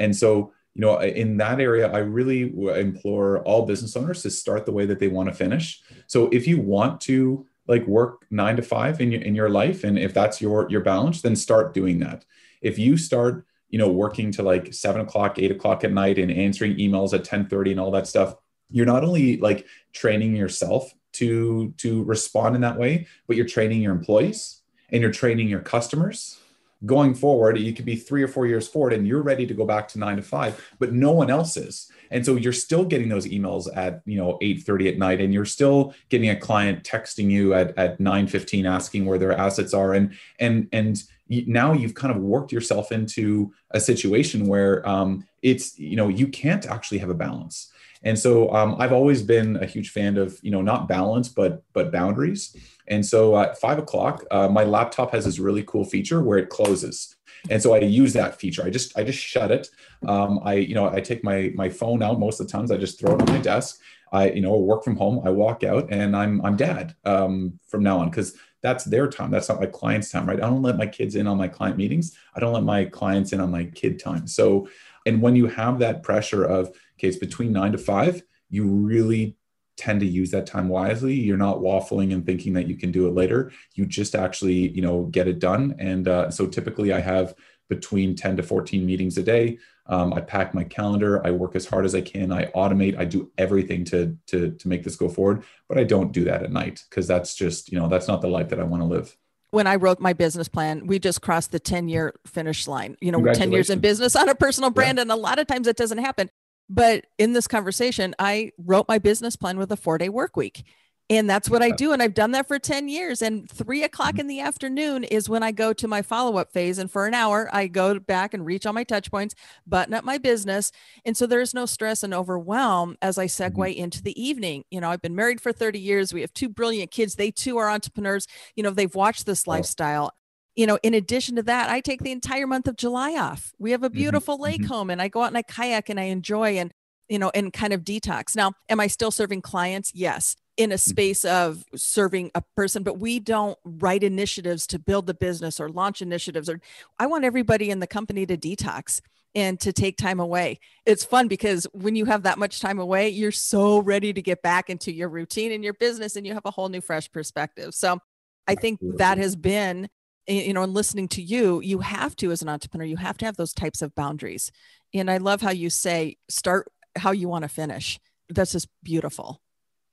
And 0.00 0.14
so 0.16 0.52
you 0.74 0.80
know 0.80 0.98
in 1.00 1.36
that 1.36 1.60
area 1.60 1.92
i 1.92 1.98
really 1.98 2.50
implore 2.78 3.42
all 3.42 3.66
business 3.66 3.94
owners 3.94 4.22
to 4.22 4.30
start 4.30 4.64
the 4.64 4.72
way 4.72 4.86
that 4.86 4.98
they 4.98 5.08
want 5.08 5.28
to 5.28 5.34
finish. 5.34 5.82
So 6.06 6.28
if 6.32 6.46
you 6.46 6.60
want 6.60 7.00
to 7.02 7.46
like 7.68 7.86
work 7.86 8.26
nine 8.30 8.56
to 8.56 8.62
five 8.62 9.00
in 9.00 9.12
your 9.12 9.22
in 9.22 9.34
your 9.34 9.48
life 9.48 9.84
and 9.84 9.98
if 9.98 10.12
that's 10.14 10.40
your 10.40 10.68
your 10.70 10.80
balance 10.80 11.22
then 11.22 11.36
start 11.36 11.74
doing 11.74 11.98
that. 12.00 12.24
If 12.60 12.78
you 12.78 12.96
start 12.96 13.46
you 13.68 13.78
know 13.78 13.90
working 13.90 14.32
to 14.32 14.42
like 14.42 14.72
seven 14.74 15.00
o'clock 15.00 15.38
eight 15.38 15.50
o'clock 15.50 15.84
at 15.84 15.92
night 15.92 16.18
and 16.18 16.30
answering 16.30 16.76
emails 16.76 17.14
at 17.14 17.24
10 17.24 17.48
30 17.48 17.72
and 17.72 17.80
all 17.80 17.90
that 17.90 18.06
stuff 18.06 18.34
you're 18.70 18.86
not 18.86 19.04
only 19.04 19.36
like 19.38 19.66
training 19.92 20.34
yourself 20.34 20.92
to 21.12 21.72
to 21.78 22.02
respond 22.04 22.54
in 22.54 22.60
that 22.62 22.78
way 22.78 23.06
but 23.26 23.36
you're 23.36 23.46
training 23.46 23.80
your 23.80 23.92
employees 23.92 24.60
and 24.90 25.00
you're 25.00 25.10
training 25.10 25.48
your 25.48 25.60
customers. 25.60 26.38
Going 26.84 27.14
forward 27.14 27.58
you 27.58 27.72
could 27.72 27.84
be 27.84 27.96
three 27.96 28.22
or 28.22 28.28
four 28.28 28.46
years 28.46 28.66
forward 28.66 28.92
and 28.92 29.06
you're 29.06 29.22
ready 29.22 29.46
to 29.46 29.54
go 29.54 29.64
back 29.64 29.88
to 29.88 29.98
nine 29.98 30.16
to 30.16 30.22
five 30.22 30.60
but 30.78 30.92
no 30.92 31.12
one 31.12 31.30
else 31.30 31.56
is. 31.56 31.90
And 32.10 32.26
so 32.26 32.36
you're 32.36 32.52
still 32.52 32.84
getting 32.84 33.08
those 33.08 33.26
emails 33.26 33.68
at 33.74 34.02
you 34.04 34.16
know 34.16 34.38
8 34.42 34.62
30 34.62 34.88
at 34.88 34.98
night 34.98 35.20
and 35.20 35.32
you're 35.32 35.44
still 35.44 35.94
getting 36.08 36.30
a 36.30 36.36
client 36.36 36.82
texting 36.82 37.30
you 37.30 37.54
at, 37.54 37.76
at 37.78 38.00
9 38.00 38.26
15 38.26 38.66
asking 38.66 39.06
where 39.06 39.18
their 39.18 39.32
assets 39.32 39.72
are. 39.72 39.94
And 39.94 40.14
and 40.40 40.68
and 40.72 41.02
now 41.46 41.72
you've 41.72 41.94
kind 41.94 42.14
of 42.14 42.22
worked 42.22 42.52
yourself 42.52 42.92
into 42.92 43.52
a 43.70 43.80
situation 43.80 44.46
where 44.46 44.86
um, 44.88 45.24
it's 45.42 45.78
you 45.78 45.96
know 45.96 46.08
you 46.08 46.26
can't 46.26 46.66
actually 46.66 46.98
have 46.98 47.10
a 47.10 47.14
balance 47.14 47.72
and 48.04 48.18
so 48.18 48.52
um, 48.52 48.76
I've 48.78 48.92
always 48.92 49.22
been 49.22 49.56
a 49.56 49.66
huge 49.66 49.90
fan 49.90 50.16
of, 50.16 50.38
you 50.42 50.50
know, 50.50 50.62
not 50.62 50.88
balance, 50.88 51.28
but 51.28 51.62
but 51.72 51.92
boundaries. 51.92 52.56
And 52.88 53.04
so 53.04 53.38
at 53.38 53.58
five 53.58 53.78
o'clock, 53.78 54.24
uh, 54.30 54.48
my 54.48 54.64
laptop 54.64 55.12
has 55.12 55.24
this 55.24 55.38
really 55.38 55.62
cool 55.62 55.84
feature 55.84 56.22
where 56.22 56.38
it 56.38 56.48
closes. 56.48 57.16
And 57.50 57.62
so 57.62 57.74
I 57.74 57.78
use 57.78 58.12
that 58.12 58.40
feature. 58.40 58.64
I 58.64 58.70
just 58.70 58.96
I 58.98 59.04
just 59.04 59.18
shut 59.18 59.50
it. 59.50 59.68
Um, 60.06 60.40
I 60.44 60.54
you 60.54 60.74
know 60.74 60.88
I 60.88 61.00
take 61.00 61.22
my 61.24 61.52
my 61.54 61.68
phone 61.68 62.02
out 62.02 62.18
most 62.18 62.40
of 62.40 62.46
the 62.46 62.52
times. 62.52 62.70
I 62.70 62.76
just 62.76 62.98
throw 62.98 63.14
it 63.14 63.22
on 63.22 63.34
my 63.34 63.40
desk. 63.40 63.80
I 64.12 64.30
you 64.30 64.40
know 64.40 64.56
work 64.56 64.84
from 64.84 64.96
home. 64.96 65.22
I 65.24 65.30
walk 65.30 65.64
out 65.64 65.92
and 65.92 66.16
I'm 66.16 66.44
I'm 66.44 66.56
dad 66.56 66.94
um, 67.04 67.58
from 67.68 67.82
now 67.82 67.98
on 67.98 68.10
because 68.10 68.36
that's 68.62 68.84
their 68.84 69.08
time. 69.08 69.30
That's 69.30 69.48
not 69.48 69.60
my 69.60 69.66
client's 69.66 70.10
time, 70.10 70.26
right? 70.26 70.38
I 70.38 70.48
don't 70.48 70.62
let 70.62 70.76
my 70.76 70.86
kids 70.86 71.16
in 71.16 71.26
on 71.26 71.36
my 71.36 71.48
client 71.48 71.76
meetings. 71.76 72.16
I 72.34 72.40
don't 72.40 72.52
let 72.52 72.62
my 72.62 72.84
clients 72.84 73.32
in 73.32 73.40
on 73.40 73.50
my 73.50 73.64
kid 73.64 73.98
time. 73.98 74.28
So, 74.28 74.68
and 75.04 75.20
when 75.20 75.34
you 75.34 75.48
have 75.48 75.80
that 75.80 76.04
pressure 76.04 76.44
of 76.44 76.72
Okay, 77.02 77.08
it's 77.08 77.18
between 77.18 77.52
nine 77.52 77.72
to 77.72 77.78
five. 77.78 78.22
You 78.48 78.64
really 78.64 79.36
tend 79.76 79.98
to 80.00 80.06
use 80.06 80.30
that 80.30 80.46
time 80.46 80.68
wisely. 80.68 81.14
You're 81.14 81.36
not 81.36 81.58
waffling 81.58 82.12
and 82.12 82.24
thinking 82.24 82.52
that 82.52 82.68
you 82.68 82.76
can 82.76 82.92
do 82.92 83.08
it 83.08 83.14
later. 83.14 83.50
You 83.74 83.86
just 83.86 84.14
actually, 84.14 84.68
you 84.68 84.82
know, 84.82 85.04
get 85.06 85.26
it 85.26 85.40
done. 85.40 85.74
And 85.80 86.06
uh, 86.06 86.30
so 86.30 86.46
typically 86.46 86.92
I 86.92 87.00
have 87.00 87.34
between 87.68 88.14
10 88.14 88.36
to 88.36 88.42
14 88.44 88.86
meetings 88.86 89.18
a 89.18 89.24
day. 89.24 89.58
Um, 89.86 90.12
I 90.12 90.20
pack 90.20 90.54
my 90.54 90.62
calendar. 90.62 91.26
I 91.26 91.32
work 91.32 91.56
as 91.56 91.66
hard 91.66 91.84
as 91.84 91.96
I 91.96 92.02
can. 92.02 92.30
I 92.30 92.46
automate. 92.52 92.96
I 92.96 93.04
do 93.04 93.32
everything 93.36 93.84
to 93.86 94.16
to 94.28 94.52
to 94.52 94.68
make 94.68 94.84
this 94.84 94.94
go 94.94 95.08
forward. 95.08 95.42
But 95.68 95.78
I 95.78 95.82
don't 95.82 96.12
do 96.12 96.22
that 96.24 96.44
at 96.44 96.52
night 96.52 96.84
because 96.88 97.08
that's 97.08 97.34
just 97.34 97.72
you 97.72 97.80
know 97.80 97.88
that's 97.88 98.06
not 98.06 98.20
the 98.20 98.28
life 98.28 98.50
that 98.50 98.60
I 98.60 98.64
want 98.64 98.82
to 98.82 98.86
live 98.86 99.16
when 99.52 99.66
I 99.66 99.76
wrote 99.76 100.00
my 100.00 100.14
business 100.14 100.48
plan, 100.48 100.86
we 100.86 100.98
just 100.98 101.20
crossed 101.20 101.52
the 101.52 101.60
10 101.60 101.88
year 101.88 102.14
finish 102.26 102.66
line. 102.66 102.96
You 103.00 103.12
know, 103.12 103.22
10 103.22 103.52
years 103.52 103.68
in 103.68 103.80
business 103.80 104.16
on 104.16 104.28
a 104.28 104.34
personal 104.34 104.70
brand. 104.70 104.96
Yeah. 104.96 105.02
And 105.02 105.12
a 105.12 105.16
lot 105.16 105.38
of 105.38 105.46
times 105.46 105.66
it 105.66 105.76
doesn't 105.76 105.98
happen. 105.98 106.30
But 106.72 107.04
in 107.18 107.34
this 107.34 107.46
conversation, 107.46 108.14
I 108.18 108.52
wrote 108.56 108.88
my 108.88 108.98
business 108.98 109.36
plan 109.36 109.58
with 109.58 109.70
a 109.72 109.76
four 109.76 109.98
day 109.98 110.08
work 110.08 110.36
week. 110.36 110.64
And 111.10 111.28
that's 111.28 111.50
what 111.50 111.60
I 111.60 111.70
do. 111.72 111.92
And 111.92 112.02
I've 112.02 112.14
done 112.14 112.30
that 112.30 112.48
for 112.48 112.58
10 112.58 112.88
years. 112.88 113.20
And 113.20 113.50
three 113.50 113.84
o'clock 113.84 114.12
mm-hmm. 114.12 114.20
in 114.20 114.26
the 114.28 114.40
afternoon 114.40 115.04
is 115.04 115.28
when 115.28 115.42
I 115.42 115.52
go 115.52 115.74
to 115.74 115.86
my 115.86 116.00
follow 116.00 116.38
up 116.38 116.54
phase. 116.54 116.78
And 116.78 116.90
for 116.90 117.06
an 117.06 117.12
hour, 117.12 117.50
I 117.52 117.66
go 117.66 117.98
back 117.98 118.32
and 118.32 118.46
reach 118.46 118.64
all 118.64 118.72
my 118.72 118.84
touch 118.84 119.10
points, 119.10 119.34
button 119.66 119.92
up 119.92 120.04
my 120.04 120.16
business. 120.16 120.72
And 121.04 121.14
so 121.14 121.26
there's 121.26 121.52
no 121.52 121.66
stress 121.66 122.02
and 122.02 122.14
overwhelm 122.14 122.96
as 123.02 123.18
I 123.18 123.26
segue 123.26 123.52
mm-hmm. 123.52 123.82
into 123.82 124.02
the 124.02 124.18
evening. 124.22 124.64
You 124.70 124.80
know, 124.80 124.88
I've 124.88 125.02
been 125.02 125.16
married 125.16 125.42
for 125.42 125.52
30 125.52 125.78
years. 125.78 126.14
We 126.14 126.22
have 126.22 126.32
two 126.32 126.48
brilliant 126.48 126.90
kids. 126.90 127.16
They 127.16 127.30
too 127.30 127.58
are 127.58 127.68
entrepreneurs. 127.68 128.26
You 128.56 128.62
know, 128.62 128.70
they've 128.70 128.94
watched 128.94 129.26
this 129.26 129.46
lifestyle 129.46 130.12
you 130.54 130.66
know, 130.66 130.78
in 130.82 130.94
addition 130.94 131.36
to 131.36 131.42
that, 131.44 131.70
I 131.70 131.80
take 131.80 132.02
the 132.02 132.12
entire 132.12 132.46
month 132.46 132.68
of 132.68 132.76
July 132.76 133.12
off. 133.16 133.52
We 133.58 133.70
have 133.70 133.82
a 133.82 133.88
mm-hmm. 133.88 133.96
beautiful 133.96 134.34
mm-hmm. 134.36 134.44
lake 134.44 134.64
home 134.66 134.90
and 134.90 135.00
I 135.00 135.08
go 135.08 135.22
out 135.22 135.28
and 135.28 135.38
I 135.38 135.42
kayak 135.42 135.88
and 135.88 135.98
I 135.98 136.04
enjoy 136.04 136.58
and, 136.58 136.72
you 137.08 137.18
know, 137.18 137.30
and 137.34 137.52
kind 137.52 137.72
of 137.72 137.82
detox. 137.82 138.36
Now, 138.36 138.52
am 138.68 138.80
I 138.80 138.86
still 138.86 139.10
serving 139.10 139.42
clients? 139.42 139.92
Yes, 139.94 140.36
in 140.56 140.70
a 140.70 140.74
mm-hmm. 140.74 140.90
space 140.90 141.24
of 141.24 141.64
serving 141.74 142.30
a 142.34 142.42
person, 142.54 142.82
but 142.82 142.98
we 142.98 143.18
don't 143.18 143.58
write 143.64 144.02
initiatives 144.02 144.66
to 144.68 144.78
build 144.78 145.06
the 145.06 145.14
business 145.14 145.58
or 145.58 145.70
launch 145.70 146.02
initiatives. 146.02 146.48
Or 146.48 146.60
I 146.98 147.06
want 147.06 147.24
everybody 147.24 147.70
in 147.70 147.80
the 147.80 147.86
company 147.86 148.26
to 148.26 148.36
detox 148.36 149.00
and 149.34 149.58
to 149.60 149.72
take 149.72 149.96
time 149.96 150.20
away. 150.20 150.60
It's 150.84 151.04
fun 151.04 151.26
because 151.26 151.66
when 151.72 151.96
you 151.96 152.04
have 152.04 152.24
that 152.24 152.38
much 152.38 152.60
time 152.60 152.78
away, 152.78 153.08
you're 153.08 153.32
so 153.32 153.78
ready 153.78 154.12
to 154.12 154.20
get 154.20 154.42
back 154.42 154.68
into 154.68 154.92
your 154.92 155.08
routine 155.08 155.52
and 155.52 155.64
your 155.64 155.72
business 155.72 156.16
and 156.16 156.26
you 156.26 156.34
have 156.34 156.44
a 156.44 156.50
whole 156.50 156.68
new 156.68 156.82
fresh 156.82 157.10
perspective. 157.10 157.74
So 157.74 157.98
I 158.46 158.54
think 158.54 158.80
that 158.96 159.16
has 159.16 159.34
been 159.34 159.88
you 160.26 160.52
know, 160.52 160.62
and 160.62 160.74
listening 160.74 161.08
to 161.08 161.22
you, 161.22 161.60
you 161.60 161.80
have 161.80 162.14
to, 162.16 162.30
as 162.30 162.42
an 162.42 162.48
entrepreneur, 162.48 162.84
you 162.86 162.96
have 162.96 163.18
to 163.18 163.24
have 163.24 163.36
those 163.36 163.52
types 163.52 163.82
of 163.82 163.94
boundaries. 163.94 164.52
And 164.94 165.10
I 165.10 165.18
love 165.18 165.40
how 165.40 165.50
you 165.50 165.70
say, 165.70 166.16
start 166.28 166.70
how 166.96 167.10
you 167.10 167.28
want 167.28 167.42
to 167.42 167.48
finish. 167.48 167.98
That's 168.28 168.52
just 168.52 168.68
beautiful. 168.82 169.40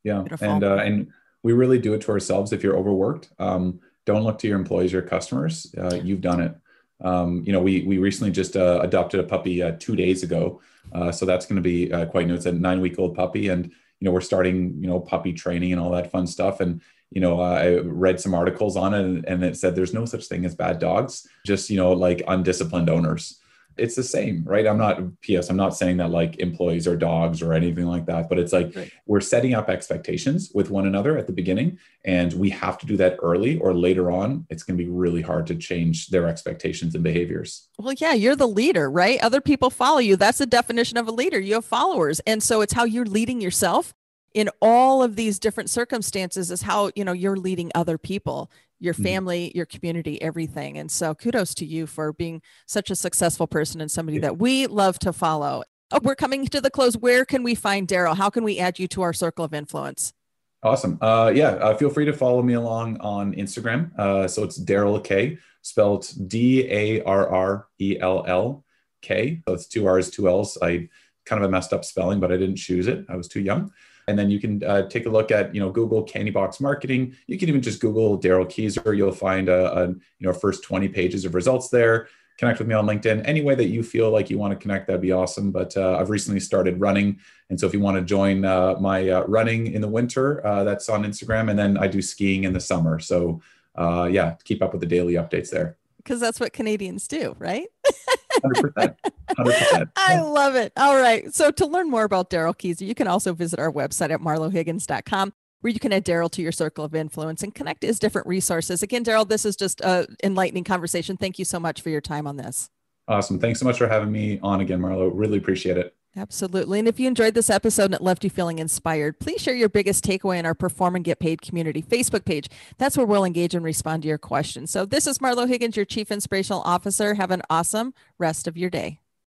Yeah. 0.04 0.22
Beautiful. 0.22 0.50
And, 0.50 0.64
uh, 0.64 0.76
and 0.76 1.12
we 1.44 1.54
really 1.54 1.80
do 1.80 1.94
it 1.94 2.02
to 2.02 2.12
ourselves. 2.12 2.54
If 2.54 2.64
you're 2.64 2.78
overworked, 2.78 3.30
um, 3.40 3.80
don't 4.06 4.24
look 4.24 4.38
to 4.40 4.48
your 4.48 4.58
employees, 4.58 4.94
your 4.94 5.02
customers. 5.02 5.74
Uh, 5.78 6.00
you've 6.04 6.22
done 6.22 6.42
it. 6.42 6.56
Um, 7.02 7.44
you 7.46 7.54
know, 7.54 7.62
we, 7.62 7.84
we 7.84 7.98
recently 7.98 8.32
just 8.32 8.56
uh, 8.56 8.80
adopted 8.84 9.20
a 9.20 9.24
puppy 9.24 9.64
uh, 9.64 9.74
two 9.80 9.96
days 9.96 10.24
ago. 10.24 10.62
Uh, 10.92 11.12
so 11.12 11.26
that's 11.26 11.46
going 11.46 11.56
to 11.56 11.62
be 11.62 11.92
uh, 11.92 12.06
quite 12.06 12.28
new. 12.28 12.36
It's 12.36 12.46
a 12.46 12.52
nine 12.52 12.82
week 12.82 13.00
old 13.00 13.16
puppy. 13.16 13.48
And, 13.48 13.66
you 13.66 14.06
know, 14.06 14.12
we're 14.12 14.22
starting, 14.22 14.82
you 14.82 14.88
know, 14.88 15.00
puppy 15.00 15.34
training 15.34 15.72
and 15.72 15.82
all 15.82 15.92
that 15.92 16.12
fun 16.12 16.28
stuff. 16.28 16.60
And, 16.60 16.82
you 17.12 17.22
know, 17.22 17.40
I 17.42 17.78
read 17.80 18.20
some 18.20 18.34
articles 18.34 18.78
on 18.78 18.94
it 18.94 19.26
and, 19.28 19.44
it 19.44 19.58
said 19.58 19.76
there's 19.76 19.94
no 19.94 20.06
such 20.06 20.26
thing 20.26 20.46
as 20.46 20.56
bad 20.56 20.80
dogs, 20.80 21.28
just, 21.46 21.70
you 21.70 21.78
know, 21.78 21.94
like 21.94 22.22
undisciplined 22.28 22.90
owners. 22.90 23.40
It's 23.78 23.96
the 23.96 24.04
same, 24.04 24.44
right? 24.44 24.68
I'm 24.68 24.78
not, 24.78 25.00
P.S., 25.22 25.50
I'm 25.50 25.56
not 25.56 25.76
saying 25.76 25.98
that 25.98 26.12
like 26.12 26.40
employees 26.40 26.86
are 26.86 26.98
dogs 26.98 27.42
or 27.42 27.54
anything 27.54 27.86
like 27.86 28.06
that, 28.08 28.28
but 28.28 28.38
it's 28.38 28.52
like 28.52 28.76
right. 28.76 28.92
we're 29.06 29.22
setting 29.22 29.54
up 29.54 29.70
expectations 29.70 30.52
with 30.54 30.70
one 30.70 30.86
another 30.86 31.18
at 31.18 31.28
the 31.28 31.34
beginning. 31.34 31.80
And 32.04 32.34
we 32.34 32.50
have 32.50 32.78
to 32.80 32.86
do 32.86 32.98
that 32.98 33.18
early 33.24 33.58
or 33.60 33.74
later 33.74 34.12
on. 34.12 34.46
It's 34.50 34.64
going 34.64 34.78
to 34.78 34.84
be 34.84 34.90
really 34.90 35.22
hard 35.22 35.48
to 35.48 35.56
change 35.56 36.10
their 36.10 36.28
expectations 36.28 36.94
and 36.94 37.04
behaviors. 37.04 37.70
Well, 37.80 37.94
yeah, 37.94 38.14
you're 38.14 38.36
the 38.36 38.48
leader, 38.48 38.92
right? 38.92 39.20
Other 39.22 39.40
people 39.40 39.70
follow 39.70 40.00
you. 40.00 40.18
That's 40.18 40.40
the 40.40 40.46
definition 40.46 40.98
of 40.98 41.08
a 41.08 41.12
leader. 41.12 41.40
You 41.40 41.56
have 41.56 41.66
followers. 41.66 42.20
And 42.28 42.44
so 42.44 42.60
it's 42.60 42.74
how 42.74 42.84
you're 42.84 43.06
leading 43.06 43.40
yourself 43.40 43.94
in 44.34 44.50
all 44.62 45.02
of 45.02 45.16
these 45.16 45.40
different 45.40 45.70
circumstances 45.70 46.52
is 46.52 46.62
how 46.62 46.92
you 46.96 47.04
know 47.04 47.12
you're 47.12 47.38
leading 47.38 47.72
other 47.76 47.98
people 47.98 48.52
your 48.80 48.94
mm-hmm. 48.94 49.04
family 49.04 49.52
your 49.56 49.66
community 49.66 50.22
everything 50.22 50.78
and 50.78 50.92
so 50.92 51.14
kudos 51.16 51.54
to 51.54 51.66
you 51.66 51.88
for 51.88 52.14
being 52.14 52.42
such 52.66 52.90
a 52.90 52.96
successful 52.96 53.48
person 53.48 53.82
and 53.82 53.92
somebody 53.92 54.20
that 54.20 54.38
we 54.38 54.68
love 54.68 55.00
to 55.00 55.12
follow 55.12 55.64
oh, 55.92 56.00
we're 56.04 56.16
coming 56.16 56.46
to 56.46 56.62
the 56.62 56.70
close 56.70 56.96
where 56.98 57.26
can 57.26 57.44
we 57.44 57.56
find 57.56 57.88
darrell 57.88 58.16
how 58.16 58.30
can 58.30 58.44
we 58.44 58.60
add 58.60 58.80
you 58.80 58.88
to 58.88 59.02
our 59.02 59.14
circle 59.14 59.46
of 59.46 59.54
influence 59.54 60.14
Awesome. 60.62 60.98
Uh, 61.00 61.32
yeah, 61.34 61.52
uh, 61.52 61.74
feel 61.78 61.90
free 61.90 62.04
to 62.04 62.12
follow 62.12 62.42
me 62.42 62.56
along 62.56 63.00
on 63.00 63.34
Instagram. 63.34 63.98
Uh, 63.98 64.28
so 64.28 64.44
it's 64.44 64.58
darrell 64.58 65.00
K, 65.00 65.38
spelled 65.62 66.12
D 66.28 66.70
A 66.70 67.02
R 67.04 67.30
R 67.30 67.68
E 67.80 67.98
L 67.98 68.26
L 68.28 68.66
K. 69.02 69.42
So 69.48 69.54
it's 69.54 69.68
two 69.68 69.88
R's, 69.88 70.10
two 70.10 70.28
L's. 70.28 70.58
I 70.62 70.90
kind 71.26 71.42
of 71.42 71.48
a 71.48 71.52
messed 71.52 71.72
up 71.72 71.86
spelling, 71.86 72.20
but 72.20 72.32
I 72.32 72.38
didn't 72.38 72.58
choose 72.58 72.88
it. 72.88 73.06
I 73.08 73.16
was 73.16 73.30
too 73.30 73.40
young. 73.40 73.72
And 74.10 74.18
then 74.18 74.32
you 74.32 74.40
can 74.40 74.64
uh, 74.64 74.88
take 74.90 75.06
a 75.06 75.10
look 75.10 75.30
at, 75.30 75.54
you 75.54 75.62
know, 75.62 75.70
Google 75.70 76.02
Candy 76.04 76.32
Box 76.32 76.60
Marketing. 76.60 77.16
You 77.28 77.38
can 77.38 77.48
even 77.48 77.62
just 77.62 77.80
Google 77.80 78.18
Darrell 78.18 78.46
Keezer. 78.46 78.98
You'll 78.98 79.12
find 79.12 79.48
a, 79.48 79.78
a, 79.78 79.88
you 79.90 79.98
know, 80.20 80.34
first 80.34 80.64
20 80.64 80.90
pages 80.90 81.26
of 81.26 81.36
results 81.36 81.70
there. 81.70 82.08
Connect 82.40 82.58
with 82.58 82.68
me 82.68 82.74
on 82.74 82.88
LinkedIn. 82.88 83.22
Any 83.26 83.42
way 83.42 83.54
that 83.54 83.68
you 83.68 83.84
feel 83.84 84.10
like 84.10 84.32
you 84.32 84.40
want 84.40 84.52
to 84.52 84.58
connect, 84.58 84.88
that'd 84.88 85.02
be 85.02 85.12
awesome. 85.12 85.52
But 85.52 85.78
uh, 85.78 85.98
I've 86.00 86.10
recently 86.10 86.40
started 86.40 86.80
running. 86.80 87.20
And 87.50 87.60
so 87.60 87.68
if 87.68 87.74
you 87.74 87.82
want 87.82 87.98
to 87.98 88.04
join 88.04 88.46
uh, 88.46 88.76
my 88.80 89.10
uh, 89.10 89.26
running 89.28 89.68
in 89.74 89.82
the 89.82 89.88
winter, 89.88 90.46
uh, 90.46 90.64
that's 90.64 90.90
on 90.90 91.04
Instagram. 91.04 91.52
And 91.52 91.60
then 91.60 91.78
I 91.78 91.88
do 91.88 92.02
skiing 92.02 92.46
in 92.46 92.54
the 92.54 92.60
summer. 92.60 93.00
So 93.00 93.42
uh, 93.76 94.10
yeah, 94.12 94.36
keep 94.44 94.64
up 94.64 94.72
with 94.72 94.82
the 94.82 94.88
daily 94.88 95.14
updates 95.14 95.52
there. 95.52 95.78
Because 95.98 96.20
that's 96.20 96.40
what 96.40 96.54
Canadians 96.54 97.08
do, 97.08 97.36
right? 97.38 97.68
100%. 98.40 98.96
100%. 99.38 99.90
I 99.96 100.22
love 100.22 100.56
it. 100.56 100.72
All 100.78 100.96
right. 100.96 101.34
So 101.34 101.52
to 101.52 101.66
learn 101.66 101.90
more 101.90 102.04
about 102.04 102.30
Darrell 102.30 102.54
Keezer, 102.54 102.88
you 102.88 102.96
can 102.96 103.08
also 103.08 103.34
visit 103.34 103.60
our 103.60 103.72
website 103.72 104.12
at 104.12 104.20
marlohiggins.com 104.20 105.34
where 105.62 105.74
you 105.74 105.80
can 105.80 105.92
add 105.92 106.04
Darrell 106.04 106.30
to 106.30 106.42
your 106.42 106.52
circle 106.52 106.86
of 106.86 106.96
influence 106.96 107.44
and 107.44 107.54
connect 107.54 107.84
his 107.84 108.00
different 108.00 108.28
resources. 108.28 108.82
Again, 108.82 109.04
Darrell, 109.04 109.26
this 109.26 109.46
is 109.46 109.56
just 109.56 109.82
a 109.82 110.08
enlightening 110.24 110.64
conversation. 110.64 111.18
Thank 111.18 111.38
you 111.38 111.46
so 111.46 111.60
much 111.60 111.82
for 111.82 111.90
your 111.90 112.02
time 112.02 112.28
on 112.28 112.38
this. 112.38 112.70
Awesome. 113.08 113.40
Thanks 113.40 113.60
so 113.60 113.66
much 113.66 113.78
for 113.78 113.88
having 113.88 114.12
me 114.12 114.40
on 114.42 114.62
again, 114.62 114.80
Marlo. 114.80 115.12
Really 115.14 115.38
appreciate 115.38 115.78
it. 115.78 115.96
Absolutely. 116.16 116.80
And 116.80 116.88
if 116.88 117.00
you 117.00 117.08
enjoyed 117.08 117.34
this 117.36 117.50
episode 117.50 117.86
and 117.86 117.94
it 117.94 118.02
left 118.02 118.24
you 118.24 118.30
feeling 118.30 118.60
inspired, 118.60 119.20
please 119.20 119.42
share 119.42 119.54
your 119.54 119.70
biggest 119.70 120.04
takeaway 120.04 120.40
in 120.40 120.46
our 120.46 120.56
Perform 120.56 120.96
and 120.96 121.06
Get 121.06 121.20
Paid 121.20 121.42
community 121.42 121.82
Facebook 121.82 122.26
page. 122.26 122.50
That's 122.78 122.98
where 122.98 123.06
we'll 123.06 123.24
engage 123.24 123.54
and 123.54 123.64
respond 123.64 124.02
to 124.04 124.10
your 124.10 124.18
questions. 124.18 124.72
So 124.72 124.86
this 124.86 125.06
is 125.06 125.20
Marlo 125.20 125.48
Higgins, 125.48 125.76
your 125.76 125.86
Chief 125.86 126.12
Inspirational 126.12 126.62
Officer. 126.62 127.14
Have 127.14 127.32
an 127.32 127.44
awesome 127.50 127.94
rest 128.18 128.48
of 128.48 128.58
your 128.58 128.70
day. 128.70 129.00